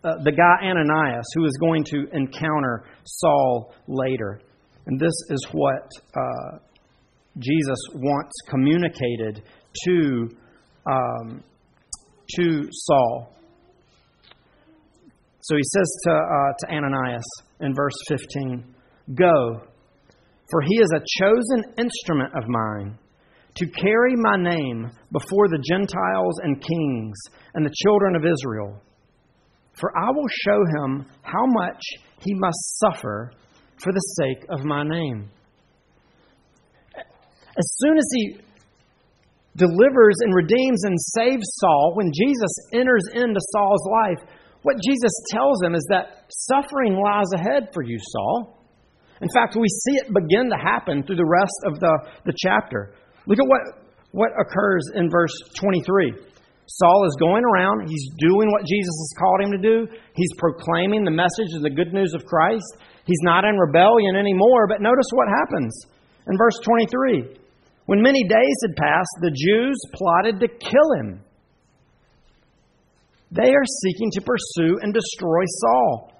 uh, 0.02 0.14
the 0.24 0.32
guy 0.32 0.66
Ananias, 0.66 1.26
who 1.34 1.44
is 1.44 1.56
going 1.60 1.84
to 1.84 2.06
encounter 2.12 2.84
Saul 3.04 3.74
later. 3.86 4.40
And 4.86 4.98
this 4.98 5.12
is 5.28 5.46
what 5.52 5.90
uh, 6.16 6.58
Jesus 7.38 7.78
wants 7.94 8.32
communicated 8.48 9.42
to, 9.84 10.28
um, 10.86 11.44
to 12.36 12.68
Saul. 12.70 13.36
So 15.42 15.56
he 15.56 15.62
says 15.62 16.00
to, 16.04 16.12
uh, 16.12 16.52
to 16.60 16.74
Ananias 16.74 17.24
in 17.60 17.74
verse 17.74 17.96
15 18.08 18.74
Go, 19.14 19.60
for 20.50 20.62
he 20.62 20.76
is 20.76 20.92
a 20.94 21.00
chosen 21.20 21.74
instrument 21.78 22.32
of 22.36 22.44
mine 22.48 22.98
to 23.56 23.66
carry 23.66 24.14
my 24.16 24.36
name 24.36 24.90
before 25.12 25.48
the 25.48 25.62
Gentiles 25.68 26.38
and 26.42 26.60
kings 26.60 27.18
and 27.54 27.64
the 27.64 27.74
children 27.84 28.16
of 28.16 28.24
Israel. 28.24 28.80
For 29.78 29.90
I 29.96 30.10
will 30.10 30.28
show 30.44 30.58
him 30.82 31.06
how 31.22 31.46
much 31.46 31.80
he 32.20 32.34
must 32.34 32.78
suffer 32.78 33.32
for 33.82 33.92
the 33.92 34.14
sake 34.20 34.44
of 34.50 34.64
my 34.64 34.82
name. 34.82 35.30
As 36.96 37.74
soon 37.78 37.98
as 37.98 38.06
he 38.14 38.36
delivers 39.56 40.16
and 40.20 40.34
redeems 40.34 40.84
and 40.84 40.96
saves 41.00 41.46
Saul, 41.60 41.92
when 41.94 42.12
Jesus 42.14 42.52
enters 42.72 43.04
into 43.14 43.40
Saul's 43.52 43.88
life, 43.90 44.28
what 44.62 44.76
Jesus 44.86 45.12
tells 45.30 45.62
him 45.62 45.74
is 45.74 45.86
that 45.90 46.26
suffering 46.30 46.94
lies 46.94 47.32
ahead 47.34 47.70
for 47.72 47.82
you, 47.82 47.98
Saul. 47.98 48.58
In 49.20 49.28
fact, 49.34 49.56
we 49.58 49.68
see 49.68 49.96
it 49.96 50.14
begin 50.14 50.50
to 50.50 50.56
happen 50.56 51.02
through 51.02 51.16
the 51.16 51.26
rest 51.26 51.56
of 51.66 51.80
the, 51.80 51.98
the 52.26 52.34
chapter. 52.36 52.94
Look 53.30 53.38
at 53.38 53.46
what, 53.46 53.62
what 54.10 54.30
occurs 54.34 54.82
in 54.98 55.08
verse 55.08 55.30
23. 55.54 56.18
Saul 56.66 57.06
is 57.06 57.14
going 57.18 57.44
around, 57.46 57.86
he's 57.86 58.10
doing 58.18 58.50
what 58.50 58.66
Jesus 58.66 58.90
has 58.90 59.14
called 59.18 59.40
him 59.42 59.52
to 59.54 59.62
do, 59.62 59.86
he's 60.14 60.34
proclaiming 60.38 61.04
the 61.04 61.14
message 61.14 61.54
of 61.54 61.62
the 61.62 61.70
good 61.70 61.94
news 61.94 62.12
of 62.14 62.26
Christ. 62.26 62.66
He's 63.06 63.22
not 63.22 63.44
in 63.44 63.54
rebellion 63.54 64.16
anymore, 64.16 64.66
but 64.66 64.82
notice 64.82 65.06
what 65.14 65.28
happens 65.30 65.70
in 66.26 66.36
verse 66.38 66.58
23. 66.62 67.38
When 67.86 68.02
many 68.02 68.22
days 68.22 68.56
had 68.66 68.76
passed, 68.76 69.14
the 69.22 69.34
Jews 69.34 69.78
plotted 69.94 70.40
to 70.40 70.48
kill 70.48 70.90
him. 70.98 71.22
They 73.30 73.54
are 73.54 73.68
seeking 73.82 74.10
to 74.14 74.22
pursue 74.22 74.78
and 74.82 74.92
destroy 74.92 75.42
Saul. 75.46 76.12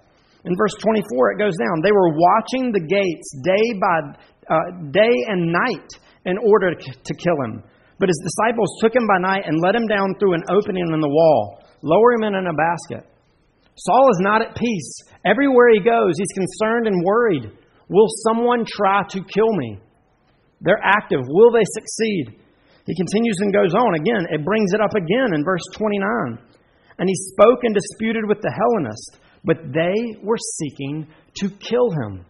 In 0.44 0.54
verse 0.56 0.74
24, 0.80 1.32
it 1.32 1.38
goes 1.38 1.56
down. 1.58 1.82
They 1.82 1.92
were 1.92 2.14
watching 2.14 2.70
the 2.70 2.80
gates 2.80 3.34
day 3.42 3.78
by 3.78 3.98
uh, 4.50 4.90
day 4.90 5.14
and 5.28 5.52
night 5.52 5.90
in 6.26 6.36
order 6.38 6.74
to 6.74 7.14
kill 7.14 7.38
him. 7.44 7.62
But 7.98 8.08
his 8.08 8.20
disciples 8.24 8.80
took 8.80 8.94
him 8.94 9.06
by 9.06 9.18
night 9.20 9.44
and 9.46 9.60
let 9.60 9.74
him 9.74 9.86
down 9.86 10.16
through 10.18 10.34
an 10.34 10.44
opening 10.48 10.88
in 10.88 11.00
the 11.00 11.08
wall, 11.08 11.60
lower 11.82 12.12
him 12.12 12.24
in 12.24 12.34
a 12.34 12.56
basket. 12.56 13.04
Saul 13.76 14.08
is 14.10 14.20
not 14.20 14.42
at 14.42 14.56
peace. 14.56 15.04
Everywhere 15.24 15.70
he 15.72 15.80
goes, 15.80 16.16
he's 16.16 16.32
concerned 16.32 16.86
and 16.86 17.04
worried. 17.04 17.52
Will 17.88 18.08
someone 18.24 18.64
try 18.64 19.02
to 19.10 19.20
kill 19.24 19.52
me? 19.52 19.80
They're 20.60 20.80
active. 20.82 21.20
Will 21.28 21.52
they 21.52 21.64
succeed? 21.64 22.40
He 22.86 22.94
continues 22.96 23.36
and 23.40 23.52
goes 23.52 23.74
on. 23.74 23.94
Again, 23.94 24.26
it 24.30 24.44
brings 24.44 24.72
it 24.72 24.80
up 24.80 24.94
again 24.94 25.34
in 25.34 25.44
verse 25.44 25.62
29. 25.74 26.38
And 26.98 27.08
he 27.08 27.14
spoke 27.32 27.60
and 27.62 27.74
disputed 27.74 28.24
with 28.28 28.40
the 28.40 28.52
Hellenists, 28.52 29.20
but 29.44 29.72
they 29.72 30.20
were 30.22 30.36
seeking 30.58 31.06
to 31.36 31.48
kill 31.48 31.90
him. 31.90 32.24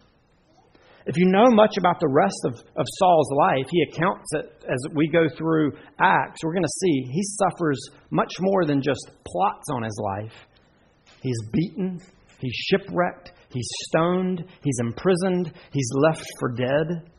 If 1.07 1.17
you 1.17 1.27
know 1.27 1.47
much 1.51 1.77
about 1.79 1.99
the 1.99 2.09
rest 2.09 2.39
of, 2.45 2.55
of 2.77 2.87
Saul's 2.99 3.31
life, 3.33 3.67
he 3.71 3.83
accounts 3.91 4.29
it 4.33 4.65
as 4.65 4.79
we 4.95 5.09
go 5.09 5.27
through 5.37 5.73
Acts. 5.99 6.41
We're 6.45 6.53
going 6.53 6.63
to 6.63 6.79
see 6.81 7.11
he 7.11 7.23
suffers 7.23 7.81
much 8.11 8.33
more 8.41 8.67
than 8.67 8.83
just 8.83 9.11
plots 9.27 9.67
on 9.73 9.83
his 9.83 9.99
life. 10.03 10.35
He's 11.23 11.39
beaten, 11.53 12.01
he's 12.39 12.55
shipwrecked, 12.55 13.33
he's 13.51 13.69
stoned, 13.89 14.45
he's 14.63 14.79
imprisoned, 14.81 15.53
he's 15.73 15.91
left 15.95 16.27
for 16.39 16.51
dead. 16.53 17.11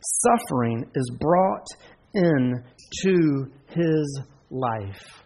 Suffering 0.00 0.90
is 0.94 1.10
brought 1.20 1.66
in 2.14 2.64
to 3.02 3.46
his 3.68 4.20
life. 4.50 5.24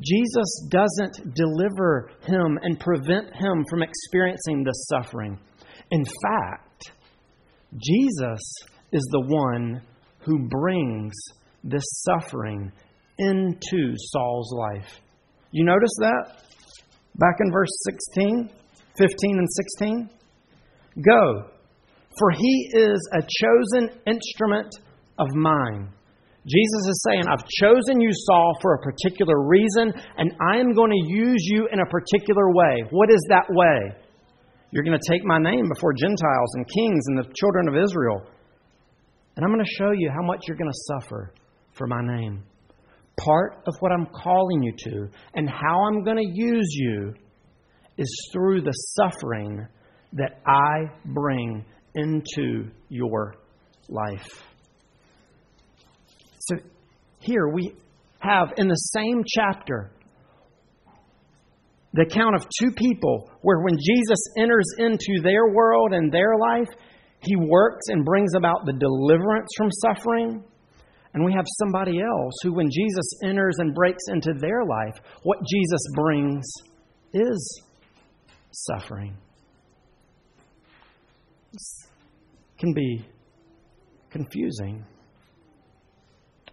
Jesus 0.00 0.68
doesn't 0.68 1.34
deliver 1.34 2.10
him 2.26 2.58
and 2.62 2.78
prevent 2.78 3.34
him 3.34 3.64
from 3.70 3.82
experiencing 3.82 4.62
this 4.62 4.88
suffering. 4.88 5.38
In 5.90 6.04
fact, 6.04 6.90
Jesus 7.78 8.40
is 8.92 9.02
the 9.10 9.24
one 9.26 9.80
who 10.18 10.48
brings 10.48 11.14
this 11.64 11.84
suffering 12.04 12.70
into 13.18 13.94
Saul's 13.96 14.52
life. 14.52 15.00
You 15.52 15.64
notice 15.64 15.94
that? 16.00 16.42
Back 17.16 17.36
in 17.40 17.50
verse 17.50 17.70
16, 17.84 18.50
15, 18.98 19.38
and 19.38 19.48
16? 19.78 20.10
Go, 21.02 21.50
for 22.18 22.30
he 22.30 22.70
is 22.74 23.08
a 23.12 23.22
chosen 23.22 24.00
instrument 24.06 24.74
of 25.18 25.28
mine 25.34 25.92
Jesus 26.46 26.86
is 26.88 27.02
saying, 27.08 27.24
I've 27.26 27.44
chosen 27.60 28.00
you, 28.00 28.10
Saul, 28.12 28.56
for 28.62 28.74
a 28.74 28.78
particular 28.78 29.46
reason, 29.48 29.92
and 30.16 30.32
I 30.48 30.58
am 30.58 30.74
going 30.74 30.92
to 30.92 31.12
use 31.12 31.42
you 31.42 31.68
in 31.72 31.80
a 31.80 31.86
particular 31.86 32.52
way. 32.52 32.84
What 32.90 33.10
is 33.10 33.20
that 33.28 33.46
way? 33.50 33.92
You're 34.70 34.84
going 34.84 34.98
to 34.98 35.12
take 35.12 35.24
my 35.24 35.38
name 35.38 35.68
before 35.74 35.92
Gentiles 35.92 36.54
and 36.54 36.64
kings 36.68 37.04
and 37.08 37.18
the 37.18 37.32
children 37.34 37.68
of 37.68 37.74
Israel. 37.74 38.22
And 39.34 39.44
I'm 39.44 39.52
going 39.52 39.64
to 39.64 39.74
show 39.76 39.90
you 39.90 40.10
how 40.14 40.22
much 40.22 40.42
you're 40.46 40.56
going 40.56 40.70
to 40.70 41.00
suffer 41.00 41.32
for 41.72 41.86
my 41.88 42.00
name. 42.00 42.44
Part 43.18 43.62
of 43.66 43.74
what 43.80 43.90
I'm 43.90 44.06
calling 44.06 44.62
you 44.62 44.72
to 44.84 45.08
and 45.34 45.48
how 45.48 45.84
I'm 45.84 46.04
going 46.04 46.18
to 46.18 46.30
use 46.32 46.68
you 46.70 47.14
is 47.98 48.28
through 48.32 48.62
the 48.62 48.72
suffering 48.72 49.66
that 50.12 50.40
I 50.46 50.92
bring 51.06 51.64
into 51.94 52.70
your 52.88 53.34
life. 53.88 54.42
So 56.46 56.56
here 57.18 57.48
we 57.48 57.74
have 58.20 58.52
in 58.56 58.68
the 58.68 58.74
same 58.74 59.24
chapter 59.26 59.90
the 61.92 62.02
account 62.02 62.36
of 62.36 62.46
two 62.60 62.70
people 62.76 63.30
where 63.42 63.60
when 63.60 63.76
Jesus 63.78 64.18
enters 64.38 64.66
into 64.78 65.22
their 65.22 65.48
world 65.52 65.92
and 65.92 66.12
their 66.12 66.36
life, 66.36 66.68
he 67.20 67.34
works 67.36 67.86
and 67.88 68.04
brings 68.04 68.34
about 68.36 68.66
the 68.66 68.74
deliverance 68.74 69.48
from 69.56 69.70
suffering. 69.72 70.44
And 71.14 71.24
we 71.24 71.32
have 71.32 71.46
somebody 71.58 71.98
else 72.00 72.34
who, 72.42 72.52
when 72.52 72.68
Jesus 72.70 73.06
enters 73.24 73.56
and 73.58 73.74
breaks 73.74 74.04
into 74.08 74.34
their 74.38 74.64
life, 74.64 75.02
what 75.22 75.38
Jesus 75.50 75.80
brings 75.94 76.44
is 77.14 77.62
suffering. 78.52 79.16
This 81.52 81.86
can 82.58 82.74
be 82.74 83.06
confusing 84.10 84.84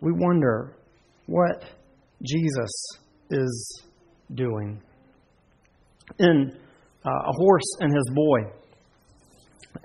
we 0.03 0.11
wonder 0.11 0.75
what 1.27 1.63
Jesus 2.21 2.71
is 3.31 3.83
doing. 4.35 4.81
In 6.19 6.51
uh, 7.05 7.09
A 7.09 7.31
Horse 7.31 7.77
and 7.79 7.93
His 7.93 8.11
Boy, 8.13 8.39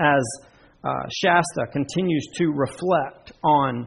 as 0.00 0.22
uh, 0.82 0.90
Shasta 1.22 1.66
continues 1.72 2.26
to 2.34 2.48
reflect 2.48 3.32
on 3.44 3.86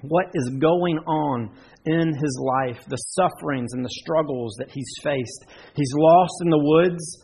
what 0.00 0.26
is 0.32 0.50
going 0.58 0.98
on 1.06 1.50
in 1.84 2.14
his 2.14 2.42
life, 2.42 2.82
the 2.88 2.96
sufferings 2.96 3.74
and 3.74 3.84
the 3.84 3.90
struggles 3.90 4.54
that 4.58 4.70
he's 4.70 4.92
faced. 5.02 5.44
He's 5.74 5.92
lost 5.94 6.32
in 6.42 6.48
the 6.48 6.58
woods, 6.58 7.22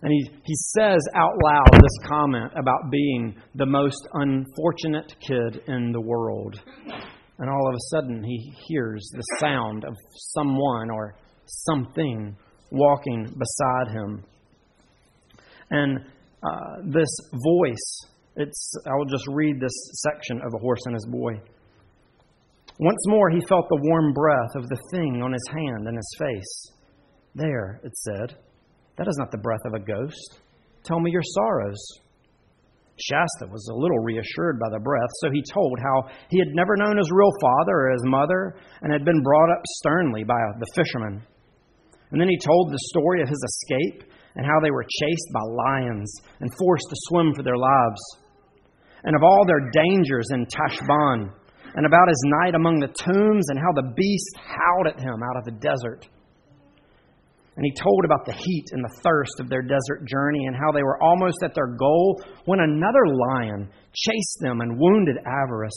and 0.00 0.10
he, 0.10 0.30
he 0.44 0.54
says 0.76 1.00
out 1.14 1.32
loud 1.44 1.74
this 1.74 2.08
comment 2.08 2.52
about 2.56 2.90
being 2.90 3.36
the 3.54 3.66
most 3.66 4.08
unfortunate 4.14 5.14
kid 5.20 5.62
in 5.66 5.92
the 5.92 6.00
world. 6.00 6.58
And 7.38 7.50
all 7.50 7.68
of 7.68 7.74
a 7.74 7.84
sudden, 7.90 8.22
he 8.22 8.54
hears 8.68 9.10
the 9.12 9.22
sound 9.40 9.84
of 9.84 9.94
someone 10.34 10.90
or 10.90 11.16
something 11.46 12.36
walking 12.70 13.24
beside 13.24 13.92
him. 13.92 14.24
And 15.70 15.98
uh, 16.42 16.76
this 16.84 17.08
voice, 17.32 18.06
it's, 18.36 18.74
I 18.86 18.94
will 18.96 19.06
just 19.06 19.26
read 19.28 19.60
this 19.60 19.72
section 20.06 20.38
of 20.38 20.54
A 20.54 20.58
Horse 20.58 20.80
and 20.84 20.94
His 20.94 21.06
Boy. 21.06 21.32
Once 22.78 23.04
more, 23.06 23.30
he 23.30 23.40
felt 23.48 23.66
the 23.68 23.80
warm 23.82 24.12
breath 24.12 24.54
of 24.56 24.68
the 24.68 24.78
thing 24.92 25.22
on 25.22 25.32
his 25.32 25.48
hand 25.48 25.86
and 25.86 25.96
his 25.96 26.16
face. 26.18 26.72
There, 27.34 27.80
it 27.84 27.96
said, 27.96 28.36
that 28.96 29.08
is 29.08 29.16
not 29.18 29.30
the 29.30 29.38
breath 29.38 29.64
of 29.66 29.74
a 29.74 29.80
ghost. 29.80 30.40
Tell 30.84 31.00
me 31.00 31.10
your 31.10 31.22
sorrows. 31.22 31.84
Shasta 32.98 33.50
was 33.50 33.66
a 33.66 33.74
little 33.74 33.98
reassured 33.98 34.58
by 34.58 34.70
the 34.70 34.78
breath, 34.78 35.10
so 35.18 35.30
he 35.30 35.42
told 35.52 35.78
how 35.82 36.10
he 36.30 36.38
had 36.38 36.54
never 36.54 36.76
known 36.76 36.96
his 36.96 37.10
real 37.10 37.32
father 37.40 37.90
or 37.90 37.90
his 37.90 38.06
mother 38.06 38.54
and 38.82 38.92
had 38.92 39.04
been 39.04 39.22
brought 39.22 39.50
up 39.50 39.62
sternly 39.82 40.22
by 40.22 40.38
the 40.60 40.70
fishermen. 40.74 41.22
And 42.12 42.20
then 42.20 42.28
he 42.28 42.38
told 42.38 42.70
the 42.70 42.88
story 42.94 43.22
of 43.22 43.28
his 43.28 43.42
escape 43.42 44.10
and 44.36 44.46
how 44.46 44.60
they 44.62 44.70
were 44.70 44.86
chased 44.86 45.30
by 45.32 45.42
lions 45.42 46.12
and 46.40 46.54
forced 46.54 46.86
to 46.90 46.96
swim 47.10 47.34
for 47.34 47.42
their 47.42 47.58
lives, 47.58 48.02
and 49.02 49.16
of 49.16 49.22
all 49.22 49.44
their 49.46 49.70
dangers 49.70 50.28
in 50.30 50.46
Tashbaan, 50.46 51.30
and 51.74 51.86
about 51.86 52.08
his 52.08 52.22
night 52.42 52.54
among 52.54 52.78
the 52.78 52.94
tombs 52.94 53.48
and 53.50 53.58
how 53.58 53.72
the 53.74 53.92
beast 53.96 54.36
howled 54.38 54.86
at 54.94 55.00
him 55.00 55.22
out 55.22 55.36
of 55.36 55.44
the 55.44 55.58
desert. 55.58 56.06
And 57.56 57.64
he 57.64 57.72
told 57.80 58.04
about 58.04 58.26
the 58.26 58.32
heat 58.32 58.66
and 58.72 58.82
the 58.82 59.00
thirst 59.02 59.38
of 59.38 59.48
their 59.48 59.62
desert 59.62 60.06
journey 60.08 60.46
and 60.46 60.56
how 60.56 60.72
they 60.72 60.82
were 60.82 61.00
almost 61.00 61.42
at 61.44 61.54
their 61.54 61.76
goal 61.76 62.20
when 62.46 62.58
another 62.58 63.06
lion 63.06 63.70
chased 63.94 64.38
them 64.40 64.60
and 64.60 64.78
wounded 64.78 65.16
Aravis, 65.24 65.70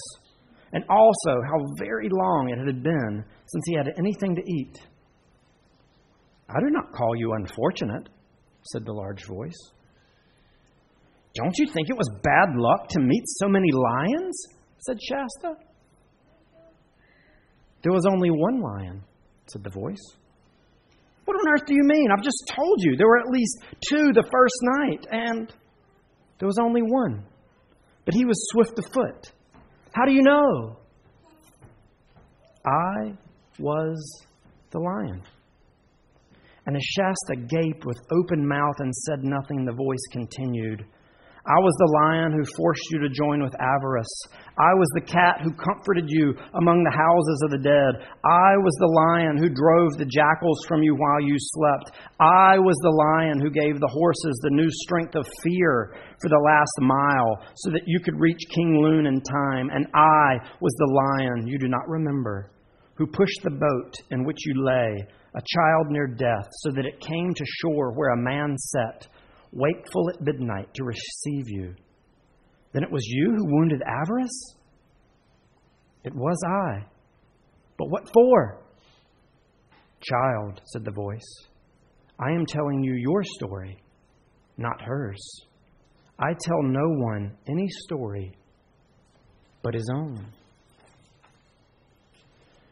and 0.73 0.83
also 0.89 1.41
how 1.45 1.63
very 1.77 2.09
long 2.11 2.49
it 2.49 2.65
had 2.65 2.81
been 2.81 3.23
since 3.45 3.63
he 3.67 3.75
had 3.75 3.93
anything 3.97 4.35
to 4.35 4.41
eat. 4.41 4.79
I 6.49 6.59
do 6.59 6.69
not 6.71 6.93
call 6.93 7.15
you 7.15 7.33
unfortunate, 7.33 8.09
said 8.71 8.85
the 8.85 8.93
large 8.93 9.25
voice. 9.25 9.71
Don't 11.35 11.55
you 11.57 11.67
think 11.71 11.89
it 11.89 11.97
was 11.97 12.09
bad 12.23 12.55
luck 12.55 12.87
to 12.89 12.99
meet 12.99 13.23
so 13.25 13.47
many 13.47 13.71
lions? 13.71 14.35
said 14.79 14.97
Shasta. 15.01 15.55
There 17.83 17.93
was 17.93 18.05
only 18.07 18.31
one 18.31 18.61
lion, 18.61 19.03
said 19.45 19.63
the 19.63 19.69
voice. 19.69 20.17
What 21.27 21.35
on 21.35 21.49
earth 21.49 21.65
do 21.67 21.73
you 21.75 21.83
mean? 21.83 22.07
I've 22.09 22.23
just 22.23 22.49
told 22.55 22.77
you 22.79 22.95
there 22.95 23.05
were 23.05 23.19
at 23.19 23.27
least 23.27 23.57
two 23.89 24.13
the 24.13 24.23
first 24.31 24.55
night, 24.61 25.05
and 25.11 25.53
there 26.39 26.47
was 26.47 26.57
only 26.57 26.81
one. 26.81 27.21
But 28.05 28.13
he 28.13 28.23
was 28.23 28.37
swift 28.53 28.79
of 28.79 28.85
foot. 28.85 29.33
How 29.91 30.05
do 30.05 30.13
you 30.13 30.21
know? 30.21 30.77
I 32.65 33.17
was 33.59 34.21
the 34.71 34.79
lion. 34.79 35.21
And 36.65 36.77
as 36.77 36.83
Shasta 36.83 37.35
gaped 37.35 37.85
with 37.85 37.97
open 38.09 38.47
mouth 38.47 38.75
and 38.79 38.95
said 38.95 39.25
nothing, 39.25 39.65
the 39.65 39.73
voice 39.73 40.07
continued. 40.13 40.85
I 41.47 41.63
was 41.63 41.71
the 41.79 41.95
lion 42.03 42.35
who 42.35 42.43
forced 42.59 42.83
you 42.91 42.99
to 42.99 43.15
join 43.15 43.39
with 43.39 43.55
Aravis. 43.55 44.11
I 44.59 44.75
was 44.75 44.91
the 44.91 45.07
cat 45.07 45.39
who 45.39 45.55
comforted 45.55 46.03
you 46.11 46.35
among 46.59 46.83
the 46.83 46.91
houses 46.91 47.39
of 47.47 47.55
the 47.55 47.63
dead. 47.63 48.03
I 48.19 48.59
was 48.59 48.75
the 48.83 48.91
lion 48.91 49.39
who 49.39 49.47
drove 49.47 49.95
the 49.95 50.11
jackals 50.11 50.59
from 50.67 50.83
you 50.83 50.91
while 50.99 51.23
you 51.23 51.39
slept. 51.39 51.95
I 52.19 52.59
was 52.59 52.75
the 52.83 52.91
lion 52.91 53.39
who 53.39 53.47
gave 53.47 53.79
the 53.79 53.87
horses 53.87 54.35
the 54.43 54.59
new 54.59 54.67
strength 54.83 55.15
of 55.15 55.23
fear 55.39 55.95
for 56.19 56.27
the 56.27 56.43
last 56.43 56.75
mile 56.83 57.39
so 57.63 57.71
that 57.71 57.87
you 57.87 58.01
could 58.03 58.19
reach 58.19 58.43
King 58.51 58.83
Lune 58.83 59.07
in 59.07 59.23
time. 59.23 59.71
And 59.71 59.87
I 59.95 60.43
was 60.59 60.75
the 60.75 60.91
lion 60.91 61.47
you 61.47 61.57
do 61.57 61.71
not 61.71 61.87
remember 61.87 62.51
who 62.97 63.07
pushed 63.07 63.39
the 63.43 63.55
boat 63.55 63.93
in 64.11 64.25
which 64.25 64.43
you 64.43 64.65
lay, 64.65 65.07
a 65.31 65.47
child 65.55 65.87
near 65.91 66.07
death, 66.07 66.49
so 66.59 66.71
that 66.71 66.85
it 66.85 66.99
came 66.99 67.33
to 67.33 67.45
shore 67.61 67.93
where 67.93 68.09
a 68.09 68.17
man 68.17 68.57
sat 68.57 69.07
wakeful 69.51 70.09
at 70.09 70.21
midnight 70.21 70.73
to 70.75 70.83
receive 70.83 71.49
you. 71.49 71.75
Then 72.73 72.83
it 72.83 72.91
was 72.91 73.05
you 73.05 73.35
who 73.35 73.55
wounded 73.55 73.81
Aravis? 73.81 74.55
It 76.03 76.13
was 76.13 76.37
I. 76.45 76.85
But 77.77 77.89
what 77.89 78.09
for? 78.13 78.61
Child, 80.01 80.61
said 80.65 80.85
the 80.85 80.91
voice, 80.91 81.47
I 82.19 82.31
am 82.31 82.45
telling 82.45 82.83
you 82.83 82.93
your 82.93 83.23
story, 83.23 83.81
not 84.57 84.81
hers. 84.81 85.19
I 86.19 86.33
tell 86.39 86.61
no 86.63 86.87
one 86.87 87.35
any 87.47 87.67
story 87.69 88.37
but 89.63 89.73
his 89.73 89.89
own. 89.93 90.25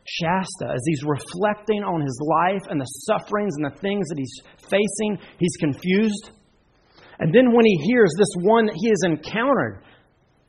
Shasta, 0.07 0.71
as 0.73 0.81
he's 0.85 1.03
reflecting 1.03 1.83
on 1.83 1.99
his 1.99 2.21
life 2.21 2.61
and 2.69 2.79
the 2.79 2.85
sufferings 2.85 3.53
and 3.57 3.65
the 3.65 3.79
things 3.79 4.07
that 4.07 4.17
he's 4.17 4.41
facing, 4.61 5.17
he's 5.39 5.57
confused. 5.59 6.31
And 7.19 7.33
then 7.33 7.53
when 7.53 7.65
he 7.65 7.77
hears 7.87 8.11
this 8.17 8.33
one 8.41 8.65
that 8.65 8.75
he 8.75 8.89
has 8.89 9.01
encountered, 9.05 9.83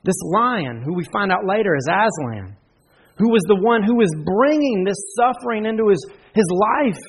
this 0.07 0.17
lion, 0.33 0.83
who 0.85 0.95
we 0.95 1.05
find 1.13 1.33
out 1.33 1.45
later 1.45 1.75
is 1.77 1.89
Aslan, 1.91 2.57
who 3.19 3.31
was 3.31 3.43
the 3.49 3.61
one 3.61 3.83
who 3.83 3.97
was 3.97 4.13
bringing 4.25 4.85
this 4.85 4.99
suffering 5.19 5.67
into 5.67 5.89
his, 5.89 6.05
his 6.33 6.47
life, 6.53 7.03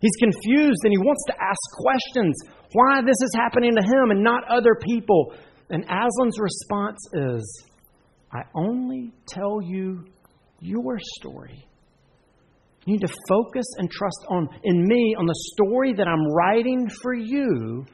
he's 0.00 0.16
confused 0.20 0.80
and 0.84 0.92
he 0.92 0.98
wants 0.98 1.24
to 1.28 1.34
ask 1.40 1.60
questions 1.80 2.36
why 2.72 3.00
this 3.00 3.16
is 3.22 3.32
happening 3.34 3.72
to 3.74 3.82
him 3.82 4.10
and 4.10 4.22
not 4.22 4.44
other 4.48 4.76
people. 4.80 5.34
And 5.70 5.84
Aslan's 5.84 6.38
response 6.38 6.98
is, 7.14 7.64
I 8.32 8.42
only 8.54 9.12
tell 9.26 9.60
you 9.62 10.04
your 10.60 10.98
story. 11.20 11.64
You 12.84 12.94
need 12.94 13.06
to 13.06 13.14
focus 13.28 13.66
and 13.78 13.90
trust 13.90 14.26
on 14.28 14.48
in 14.64 14.84
me 14.84 15.14
on 15.18 15.26
the 15.26 15.52
story 15.54 15.92
that 15.94 16.08
I'm 16.08 16.26
writing 16.32 16.88
for 17.00 17.14
you 17.14 17.86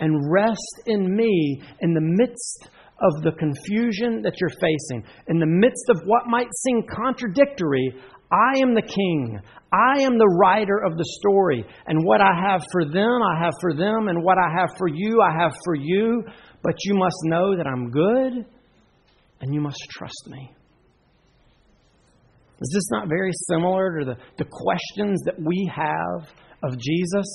and 0.00 0.30
rest 0.30 0.82
in 0.86 1.14
me 1.14 1.62
in 1.80 1.94
the 1.94 2.00
midst 2.00 2.68
of 3.00 3.22
the 3.22 3.32
confusion 3.32 4.22
that 4.22 4.34
you're 4.40 4.50
facing, 4.60 5.04
in 5.28 5.38
the 5.38 5.46
midst 5.46 5.84
of 5.88 6.02
what 6.04 6.26
might 6.26 6.48
seem 6.64 6.82
contradictory. 6.86 7.94
I 8.32 8.60
am 8.60 8.74
the 8.74 8.82
king. 8.82 9.40
I 9.72 10.02
am 10.02 10.18
the 10.18 10.36
writer 10.40 10.78
of 10.84 10.96
the 10.96 11.04
story. 11.20 11.64
And 11.86 12.04
what 12.04 12.20
I 12.20 12.32
have 12.48 12.62
for 12.70 12.84
them, 12.84 13.20
I 13.22 13.42
have 13.42 13.54
for 13.60 13.74
them. 13.74 14.08
And 14.08 14.22
what 14.22 14.38
I 14.38 14.60
have 14.60 14.70
for 14.78 14.86
you, 14.86 15.20
I 15.20 15.32
have 15.36 15.52
for 15.64 15.74
you. 15.74 16.22
But 16.62 16.74
you 16.84 16.94
must 16.94 17.16
know 17.24 17.56
that 17.56 17.66
I'm 17.66 17.90
good 17.90 18.46
and 19.40 19.54
you 19.54 19.60
must 19.60 19.80
trust 19.90 20.28
me. 20.28 20.50
Is 22.60 22.70
this 22.74 22.90
not 22.90 23.08
very 23.08 23.32
similar 23.48 24.00
to 24.00 24.04
the, 24.04 24.16
the 24.36 24.44
questions 24.50 25.22
that 25.24 25.40
we 25.40 25.70
have 25.74 26.28
of 26.62 26.78
Jesus? 26.78 27.26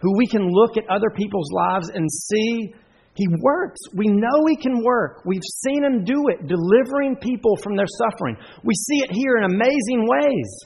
Who 0.00 0.16
we 0.16 0.26
can 0.26 0.48
look 0.48 0.76
at 0.76 0.84
other 0.88 1.10
people's 1.14 1.50
lives 1.52 1.90
and 1.90 2.08
see 2.10 2.74
he 3.14 3.26
works. 3.42 3.80
We 3.94 4.06
know 4.06 4.46
he 4.48 4.56
can 4.56 4.82
work. 4.82 5.22
We've 5.26 5.42
seen 5.62 5.84
him 5.84 6.04
do 6.04 6.28
it, 6.28 6.46
delivering 6.46 7.16
people 7.16 7.56
from 7.62 7.76
their 7.76 7.86
suffering. 7.98 8.36
We 8.64 8.74
see 8.74 9.02
it 9.02 9.10
here 9.12 9.36
in 9.36 9.44
amazing 9.44 10.06
ways. 10.08 10.64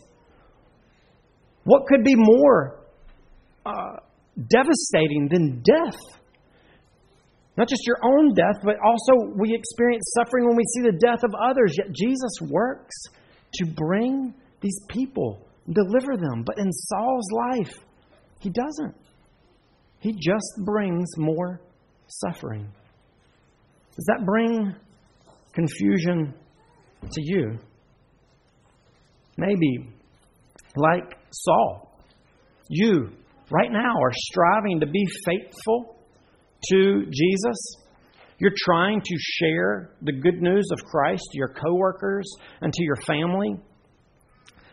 What 1.65 1.87
could 1.87 2.05
be 2.05 2.15
more 2.15 2.85
uh, 3.65 3.97
devastating 4.37 5.29
than 5.31 5.63
death? 5.63 5.99
Not 7.57 7.69
just 7.69 7.87
your 7.87 7.99
own 8.05 8.35
death, 8.35 8.63
but 8.63 8.77
also 8.85 9.33
we 9.37 9.55
experience 9.55 10.05
suffering 10.19 10.47
when 10.47 10.57
we 10.57 10.65
see 10.75 10.83
the 10.83 10.99
death 10.99 11.25
of 11.25 11.33
others. 11.35 11.75
Yet 11.79 11.93
Jesus 11.95 12.51
works 12.51 12.95
to 13.55 13.67
bring 13.67 14.35
these 14.61 14.79
people, 14.89 15.47
deliver 15.71 16.17
them. 16.17 16.43
But 16.45 16.59
in 16.59 16.71
Saul's 16.71 17.31
life, 17.33 17.75
he 18.41 18.51
doesn't. 18.51 18.95
He 20.05 20.13
just 20.13 20.67
brings 20.67 21.09
more 21.17 21.63
suffering. 22.09 22.71
Does 23.97 24.05
that 24.05 24.27
bring 24.27 24.75
confusion 25.55 26.35
to 27.11 27.23
you? 27.23 27.59
Maybe, 29.39 29.89
like 30.77 31.15
Saul, 31.31 31.99
you 32.69 33.13
right 33.51 33.73
now 33.73 33.95
are 33.95 34.13
striving 34.15 34.81
to 34.81 34.87
be 34.87 35.07
faithful 35.25 35.97
to 36.71 37.05
Jesus. 37.11 37.77
You're 38.39 38.53
trying 38.67 39.01
to 39.01 39.17
share 39.19 39.95
the 40.03 40.13
good 40.13 40.43
news 40.43 40.69
of 40.71 40.85
Christ 40.85 41.23
to 41.33 41.39
your 41.39 41.55
coworkers 41.55 42.31
and 42.61 42.71
to 42.75 42.83
your 42.83 42.97
family. 42.97 43.57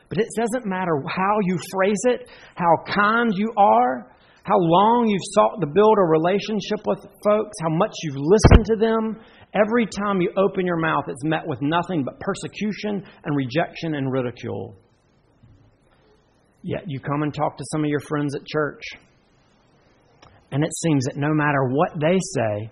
But 0.09 0.17
it 0.17 0.27
doesn't 0.35 0.65
matter 0.65 1.01
how 1.07 1.37
you 1.43 1.57
phrase 1.71 2.01
it, 2.03 2.27
how 2.55 2.83
kind 2.93 3.31
you 3.33 3.53
are, 3.55 4.11
how 4.43 4.57
long 4.57 5.07
you've 5.07 5.21
sought 5.33 5.61
to 5.61 5.67
build 5.67 5.97
a 5.97 6.09
relationship 6.09 6.81
with 6.85 6.99
folks, 7.23 7.55
how 7.61 7.69
much 7.69 7.91
you've 8.03 8.17
listened 8.17 8.65
to 8.65 8.75
them. 8.75 9.19
Every 9.53 9.85
time 9.85 10.21
you 10.21 10.31
open 10.37 10.65
your 10.65 10.79
mouth, 10.79 11.05
it's 11.07 11.23
met 11.23 11.45
with 11.45 11.61
nothing 11.61 12.03
but 12.03 12.19
persecution 12.19 13.03
and 13.23 13.35
rejection 13.35 13.95
and 13.95 14.11
ridicule. 14.11 14.75
Yet 16.63 16.83
you 16.87 16.99
come 16.99 17.23
and 17.23 17.33
talk 17.33 17.57
to 17.57 17.63
some 17.71 17.83
of 17.83 17.89
your 17.89 17.99
friends 17.99 18.35
at 18.35 18.45
church, 18.45 18.81
and 20.51 20.63
it 20.63 20.71
seems 20.81 21.05
that 21.05 21.17
no 21.17 21.33
matter 21.33 21.69
what 21.69 21.91
they 21.99 22.17
say, 22.19 22.71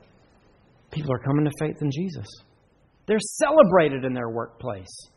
people 0.91 1.11
are 1.13 1.19
coming 1.19 1.45
to 1.45 1.51
faith 1.59 1.77
in 1.81 1.91
Jesus. 1.91 2.27
They're 3.07 3.17
celebrated 3.19 4.05
in 4.05 4.13
their 4.13 4.29
workplace. 4.29 5.09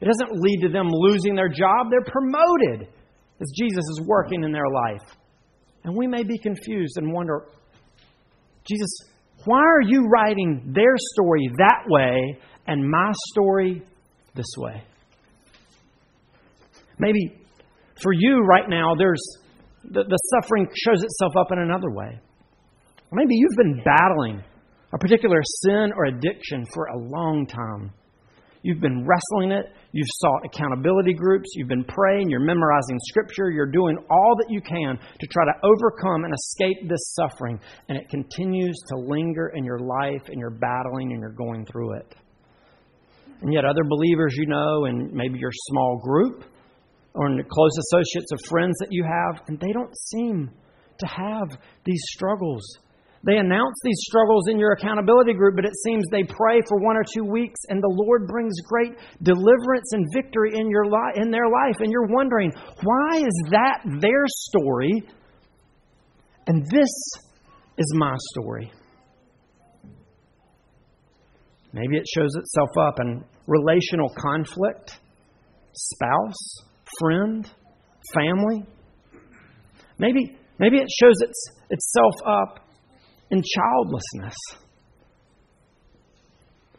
It 0.00 0.06
doesn't 0.06 0.32
lead 0.32 0.60
to 0.62 0.68
them 0.68 0.88
losing 0.90 1.34
their 1.34 1.48
job, 1.48 1.88
they're 1.90 2.00
promoted 2.02 2.88
as 3.40 3.52
Jesus 3.56 3.84
is 3.90 4.02
working 4.06 4.42
in 4.42 4.52
their 4.52 4.68
life. 4.68 5.16
And 5.84 5.96
we 5.96 6.06
may 6.06 6.22
be 6.22 6.38
confused 6.38 6.96
and 6.96 7.12
wonder, 7.12 7.46
Jesus, 8.68 8.90
why 9.44 9.60
are 9.60 9.82
you 9.82 10.06
writing 10.06 10.72
their 10.74 10.94
story 11.14 11.48
that 11.58 11.84
way 11.86 12.38
and 12.66 12.88
my 12.88 13.12
story 13.30 13.82
this 14.34 14.52
way? 14.56 14.82
Maybe 16.98 17.40
for 18.02 18.12
you 18.12 18.40
right 18.40 18.68
now, 18.68 18.94
there's 18.96 19.22
the, 19.84 20.04
the 20.04 20.18
suffering 20.34 20.68
shows 20.84 21.02
itself 21.02 21.32
up 21.38 21.52
in 21.52 21.58
another 21.58 21.90
way. 21.90 22.18
Maybe 23.12 23.34
you've 23.34 23.56
been 23.56 23.82
battling 23.84 24.42
a 24.92 24.98
particular 24.98 25.40
sin 25.42 25.92
or 25.96 26.06
addiction 26.06 26.64
for 26.74 26.86
a 26.86 26.98
long 26.98 27.46
time. 27.46 27.92
You've 28.68 28.82
been 28.82 29.06
wrestling 29.06 29.50
it. 29.50 29.72
You've 29.92 30.10
sought 30.20 30.42
accountability 30.44 31.14
groups. 31.14 31.48
You've 31.54 31.68
been 31.68 31.84
praying. 31.84 32.28
You're 32.28 32.44
memorizing 32.44 32.98
scripture. 33.08 33.48
You're 33.48 33.72
doing 33.72 33.96
all 34.10 34.36
that 34.36 34.52
you 34.52 34.60
can 34.60 34.98
to 34.98 35.26
try 35.28 35.46
to 35.46 35.52
overcome 35.62 36.24
and 36.24 36.34
escape 36.34 36.86
this 36.86 37.14
suffering. 37.14 37.58
And 37.88 37.96
it 37.96 38.10
continues 38.10 38.76
to 38.90 38.98
linger 38.98 39.52
in 39.54 39.64
your 39.64 39.78
life, 39.78 40.20
and 40.28 40.38
you're 40.38 40.58
battling 40.60 41.12
and 41.12 41.20
you're 41.20 41.32
going 41.32 41.64
through 41.64 41.94
it. 41.94 42.14
And 43.40 43.54
yet, 43.54 43.64
other 43.64 43.84
believers 43.88 44.34
you 44.36 44.44
know, 44.44 44.84
and 44.84 45.14
maybe 45.14 45.38
your 45.38 45.52
small 45.70 46.02
group 46.04 46.44
or 47.14 47.30
close 47.50 47.78
associates 47.78 48.32
of 48.32 48.40
friends 48.50 48.76
that 48.80 48.88
you 48.90 49.02
have, 49.02 49.40
and 49.48 49.58
they 49.58 49.72
don't 49.72 49.96
seem 49.96 50.50
to 50.98 51.06
have 51.06 51.58
these 51.86 52.02
struggles 52.10 52.62
they 53.24 53.36
announce 53.36 53.74
these 53.82 53.98
struggles 54.08 54.48
in 54.48 54.58
your 54.58 54.72
accountability 54.72 55.32
group, 55.34 55.56
but 55.56 55.64
it 55.64 55.74
seems 55.84 56.04
they 56.10 56.22
pray 56.22 56.60
for 56.68 56.78
one 56.78 56.96
or 56.96 57.02
two 57.02 57.24
weeks 57.24 57.60
and 57.68 57.82
the 57.82 57.90
Lord 57.90 58.28
brings 58.28 58.54
great 58.62 58.94
deliverance 59.22 59.92
and 59.92 60.06
victory 60.14 60.52
in, 60.54 60.70
your 60.70 60.86
li- 60.86 61.16
in 61.16 61.30
their 61.30 61.48
life. 61.48 61.76
And 61.80 61.90
you're 61.90 62.06
wondering, 62.06 62.52
why 62.82 63.18
is 63.18 63.42
that 63.50 63.80
their 64.00 64.24
story? 64.26 65.02
And 66.46 66.64
this 66.70 66.88
is 67.76 67.92
my 67.94 68.14
story. 68.32 68.72
Maybe 71.72 71.96
it 71.96 72.06
shows 72.14 72.30
itself 72.34 72.70
up 72.80 73.00
in 73.00 73.24
relational 73.46 74.10
conflict, 74.16 74.98
spouse, 75.72 76.62
friend, 77.00 77.50
family. 78.14 78.64
Maybe, 79.98 80.36
maybe 80.58 80.78
it 80.78 80.88
shows 81.00 81.20
its, 81.20 81.50
itself 81.68 82.14
up 82.24 82.67
in 83.30 83.42
childlessness. 83.42 84.36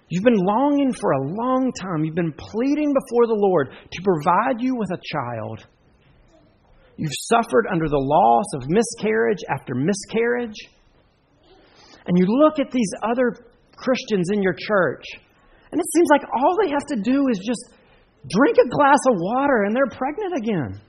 You've 0.10 0.24
been 0.24 0.44
longing 0.44 0.92
for 0.94 1.12
a 1.12 1.22
long 1.22 1.72
time. 1.80 2.04
You've 2.04 2.16
been 2.16 2.34
pleading 2.34 2.94
before 2.94 3.28
the 3.28 3.38
Lord 3.38 3.70
to 3.70 4.02
provide 4.02 4.60
you 4.60 4.76
with 4.76 4.90
a 4.92 5.00
child. 5.14 5.66
You've 6.98 7.14
suffered 7.30 7.68
under 7.72 7.88
the 7.88 8.02
loss 8.02 8.46
of 8.56 8.68
miscarriage 8.68 9.44
after 9.50 9.76
miscarriage. 9.76 10.58
And 12.08 12.18
you 12.18 12.26
look 12.26 12.60
at 12.60 12.72
these 12.72 12.92
other 13.04 13.38
Christians 13.76 14.32
in 14.34 14.42
your 14.42 14.56
church, 14.58 15.06
and 15.72 15.80
it 15.80 15.86
seems 15.96 16.08
like 16.10 16.24
all 16.34 16.58
they 16.62 16.72
have 16.72 16.86
to 16.88 17.02
do 17.02 17.28
is 17.30 17.40
just 17.46 17.76
drink 18.28 18.58
a 18.58 18.68
glass 18.68 19.00
of 19.08 19.16
water 19.16 19.64
and 19.64 19.76
they're 19.76 19.96
pregnant 19.96 20.34
again. 20.36 20.82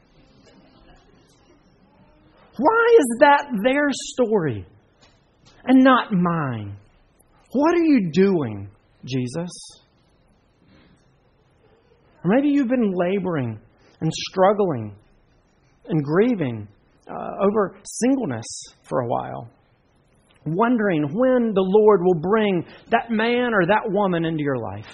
Why 2.56 2.96
is 2.98 3.06
that 3.20 3.44
their 3.62 3.88
story? 3.90 4.66
And 5.64 5.82
not 5.84 6.12
mine. 6.12 6.76
What 7.52 7.74
are 7.74 7.84
you 7.84 8.10
doing, 8.12 8.70
Jesus? 9.04 9.50
Or 12.24 12.30
maybe 12.34 12.48
you've 12.48 12.68
been 12.68 12.92
laboring 12.94 13.58
and 14.00 14.12
struggling 14.12 14.94
and 15.88 16.04
grieving 16.04 16.68
uh, 17.08 17.44
over 17.44 17.76
singleness 17.84 18.46
for 18.84 19.00
a 19.00 19.06
while, 19.06 19.50
wondering 20.46 21.02
when 21.12 21.52
the 21.54 21.64
Lord 21.64 22.00
will 22.02 22.20
bring 22.20 22.64
that 22.90 23.10
man 23.10 23.52
or 23.52 23.66
that 23.66 23.82
woman 23.86 24.24
into 24.24 24.42
your 24.42 24.58
life. 24.58 24.88